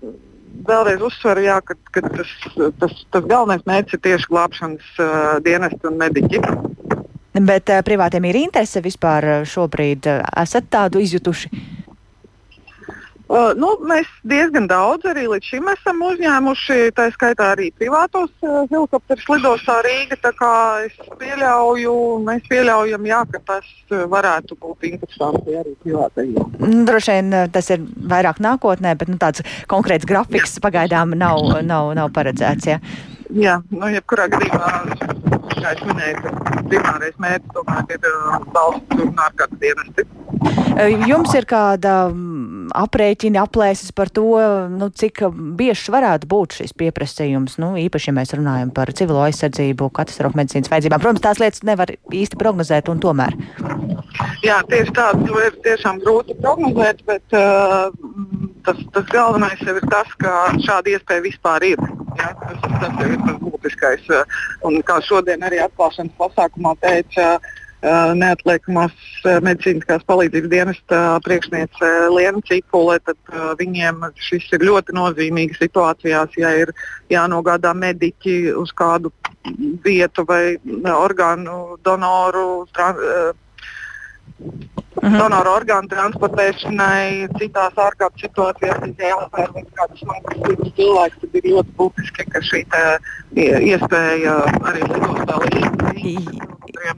vēlreiz 0.67 1.03
uzsveru, 1.03 1.43
jā, 1.43 1.57
ka, 1.65 1.75
ka 1.91 2.03
tas, 2.05 2.31
tas, 2.79 2.95
tas 3.11 3.27
galvenais 3.27 3.65
mērķis 3.67 3.97
ir 3.97 4.03
tieši 4.05 4.31
glābšanas 4.31 4.89
dienesti 5.43 5.89
un 5.89 5.99
mediķi. 5.99 6.41
Bet 7.47 7.71
privātiem 7.87 8.27
ir 8.27 8.39
interese 8.41 8.83
vispār 8.83 9.45
šobrīd. 9.47 10.09
Esat 10.43 10.67
tādu 10.71 10.99
izjutuši? 11.03 11.51
Uh, 13.31 13.53
nu, 13.55 13.69
mēs 13.87 14.09
diezgan 14.27 14.65
daudz 14.67 15.05
arī 15.07 15.21
līdz 15.31 15.45
šim 15.53 15.69
esam 15.71 16.01
uzņēmuši, 16.03 16.79
tā 16.97 17.05
skaitā 17.13 17.53
arī 17.53 17.69
privātos 17.79 18.27
uh, 18.43 18.65
helikopterus 18.67 19.29
lidostā 19.31 19.77
Rīga. 19.85 20.17
Es 20.83 20.97
pieļauju, 21.21 21.93
mēs 22.27 22.49
pieļaujam, 22.51 23.07
jā, 23.07 23.21
ka 23.31 23.39
tas 23.47 23.69
varētu 24.11 24.57
būt 24.59 24.89
interesanti 24.89 25.55
arī 25.61 25.71
privātajiem. 25.85 26.51
Mm, 26.59 26.83
droši 26.89 27.15
vien 27.15 27.31
uh, 27.37 27.47
tas 27.55 27.71
ir 27.71 27.87
vairāk 28.11 28.43
nākotnē, 28.43 28.97
bet 28.99 29.13
nu, 29.13 29.15
tāds 29.21 29.47
konkrēts 29.71 30.09
grafiks 30.09 30.59
pagaidām 30.59 31.15
nav, 31.15 31.61
nav, 31.63 31.93
nav 31.95 32.11
paredzēts. 32.11 32.67
Ja? 32.67 32.81
Jā, 33.31 33.61
nu, 33.71 33.87
jebkurā 33.95 34.27
gadījumā, 34.27 34.71
kā 35.55 35.71
jau 35.71 35.87
minēju, 35.87 36.35
primārais 36.67 37.15
mērķis 37.15 37.55
tomēr 37.55 37.95
ir 37.95 38.09
valsts 38.51 39.05
un 39.05 39.23
ārkārtas 39.23 39.61
dienesti. 39.63 40.07
Jums 41.07 41.31
ir 41.37 41.47
kāda 41.47 41.95
aprēķina, 42.75 43.43
aplēses 43.45 43.93
par 43.95 44.11
to, 44.13 44.25
nu, 44.71 44.89
cik 44.89 45.23
bieži 45.59 45.93
varētu 45.93 46.29
būt 46.31 46.57
šis 46.59 46.75
pieprasījums, 46.77 47.57
nu, 47.61 47.73
īpaši, 47.81 48.09
ja 48.09 48.15
mēs 48.17 48.33
runājam 48.37 48.73
par 48.75 48.91
civilo 48.97 49.21
aizsardzību, 49.25 49.91
katastrofu 49.95 50.39
medicīnas 50.39 50.71
vajadzībām. 50.71 51.03
Protams, 51.03 51.23
tās 51.23 51.41
lietas 51.41 51.65
nevar 51.67 51.93
īsti 51.93 52.39
prognozēt, 52.39 52.91
un 52.91 53.01
tomēr. 53.03 53.37
Jā, 54.45 54.59
tieši 54.69 54.95
tā, 54.97 55.11
to 55.27 55.39
ir 55.43 55.55
tiešām 55.65 56.01
grūti 56.03 56.35
prognozēt, 56.41 57.05
bet 57.07 57.37
uh, 57.37 57.89
tas, 58.67 58.83
tas 58.95 59.09
galvenais 59.13 59.61
ir 59.65 59.81
tas, 59.91 60.11
ka 60.21 60.51
šāda 60.65 60.95
iespēja 60.95 61.25
vispār 61.27 61.67
ir. 61.73 61.89
Jā, 62.19 62.33
tas, 62.41 62.59
tas 62.81 63.03
ir 63.05 63.15
tas 63.23 63.39
būtiskais. 63.39 64.11
Un 64.67 64.81
kā 64.85 64.99
šodien 65.05 65.45
arī 65.47 65.61
atklāšanas 65.63 66.17
pasākumā 66.19 66.75
teica, 66.83 67.35
uh, 67.37 67.60
neatliekamās 67.81 68.93
eh, 69.25 69.39
medicīniskās 69.41 70.03
palīdzības 70.05 70.51
dienesta 70.51 70.99
priekšniece 71.25 71.89
Liena 72.13 72.41
Cipule, 72.45 72.99
tad 73.01 73.17
uh, 73.31 73.51
viņiem 73.57 74.03
šis 74.21 74.45
ir 74.53 74.65
ļoti 74.67 74.93
nozīmīgi 74.93 75.57
situācijās, 75.57 76.37
ja 76.37 76.53
ir 76.61 76.73
jānogādā 77.09 77.73
mediķi 77.73 78.53
uz 78.53 78.73
kādu 78.77 79.11
vietu 79.85 80.25
vai 80.29 80.57
orgānu 80.93 81.79
donoru. 81.81 82.67
Mhm. 85.01 85.17
Donoru 85.17 85.49
orgānu 85.55 85.89
transportēšanai, 85.89 87.29
citās 87.39 87.77
ārkārtas 87.79 88.21
situācijās, 88.21 88.83
ja 89.01 89.15
jāapēr 89.15 89.47
kāds 89.79 90.03
smags 90.03 90.35
cilvēks, 90.77 91.17
tad 91.23 91.37
ir 91.39 91.47
ļoti 91.55 91.73
būtiski, 91.79 92.25
ka 92.29 92.41
šī 92.45 92.61
iespēja 93.71 94.35
arī 94.69 94.85
lidostā 94.91 95.39
līdz 95.41 96.51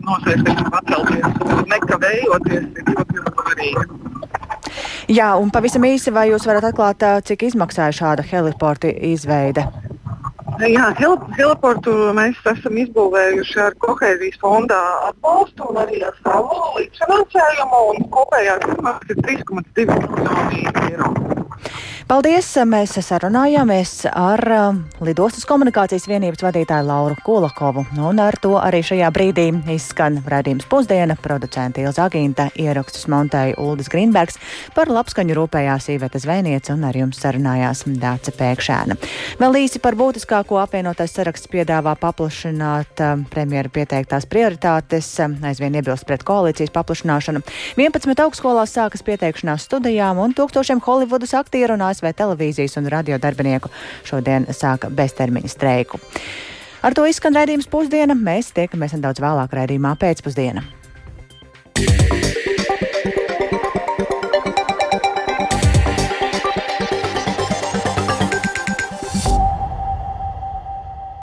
nosēsties 0.03 0.59
un 0.65 0.69
pacelties 0.73 1.65
nekavējoties 1.71 2.67
ir 2.81 2.91
ļoti 2.91 3.23
svarīga. 3.29 3.87
Jā, 5.11 5.33
un 5.39 5.51
pavisam 5.53 5.83
īsi, 5.87 6.11
vai 6.11 6.29
jūs 6.31 6.47
varat 6.49 6.71
atklāt, 6.71 7.03
cik 7.27 7.47
izmaksāja 7.49 7.95
šāda 7.95 8.27
heliporta 8.27 8.91
izveide? 8.91 9.67
Jā, 10.61 10.91
heliportu 10.99 11.91
mēs 12.13 12.37
esam 12.51 12.77
izbūvējuši 12.77 13.59
ar 13.63 13.73
kohēzijas 13.81 14.37
fonda 14.43 14.77
atbalstu 15.09 15.65
un 15.71 15.79
arī 15.81 16.03
ar 16.05 16.13
savu 16.21 16.59
līdzfinansējumu. 16.77 17.81
Kopējā 18.13 18.59
summa 18.67 18.97
ir 19.09 19.21
3,2 19.25 19.87
miljoni 19.89 20.65
eiro. 20.85 21.22
Paldies! 22.03 22.49
Mēs 22.67 22.97
sarunājāmies 22.99 23.91
ar 24.11 24.41
um, 24.51 24.79
Lidostas 25.05 25.45
komunikācijas 25.47 26.03
vienības 26.09 26.41
vadītāju 26.43 26.83
Lauru 26.83 27.15
Kulakovu. 27.23 27.85
Un 27.95 28.17
ar 28.19 28.35
to 28.43 28.57
arī 28.59 28.81
šajā 28.83 29.07
brīdī 29.15 29.45
izskan 29.71 30.17
raidījums 30.27 30.67
pusdiena. 30.67 31.15
Producenta 31.15 31.79
Ilza 31.79 32.09
Agīnta 32.09 32.49
ierakstus 32.59 33.07
montēja 33.11 33.55
Uldis 33.63 33.87
Grīnbergs. 33.93 34.35
Par 34.75 34.91
labskaņu 34.91 35.37
rūpējās 35.37 35.87
Īveta 35.95 36.19
Zvēniece 36.19 36.73
un 36.75 36.83
ar 36.89 36.99
jums 36.99 37.21
sarunājās 37.23 37.85
Dāca 37.87 38.35
Pēkšēna. 38.35 38.99
Vēl 39.39 39.61
īsi 39.61 39.79
par 39.83 39.95
būtiskāko 39.95 40.59
apvienotais 40.59 41.15
saraksts 41.15 41.47
piedāvā 41.55 41.95
paplašināt 42.03 42.99
um, 43.07 43.23
premjera 43.31 43.71
pieteiktās 43.71 44.27
prioritātes, 44.27 45.07
um, 45.23 45.39
aizvien 45.47 45.79
iebilst 45.79 46.09
pret 46.09 46.27
koalīcijas 46.27 46.75
paplašināšanu. 46.75 47.45
11 47.79 48.25
augstskolās 48.27 48.75
sākas 48.75 49.07
pieteikšanās 49.07 49.69
studijām 49.69 50.19
un 50.19 50.35
tūkstošiem 50.35 50.83
Holivudas 50.83 51.37
aktieru 51.39 51.79
un 51.79 51.87
ASV 51.93 52.11
televīzijas 52.17 52.79
un 52.81 52.89
radio 52.91 53.19
darbinieku 53.21 53.71
šodien 54.07 54.49
sāka 54.51 54.89
beztermiņa 54.89 55.53
streiku. 55.53 56.01
Ar 56.83 56.95
to 56.97 57.05
izskan 57.07 57.37
raidījums 57.37 57.69
pusdiena. 57.71 58.17
Mēs 58.17 58.51
tiekamies 58.57 58.97
nedaudz 58.97 59.23
vēlāk 59.23 59.53
raidījumā 59.61 59.95
pēcpusdienā. 60.01 60.65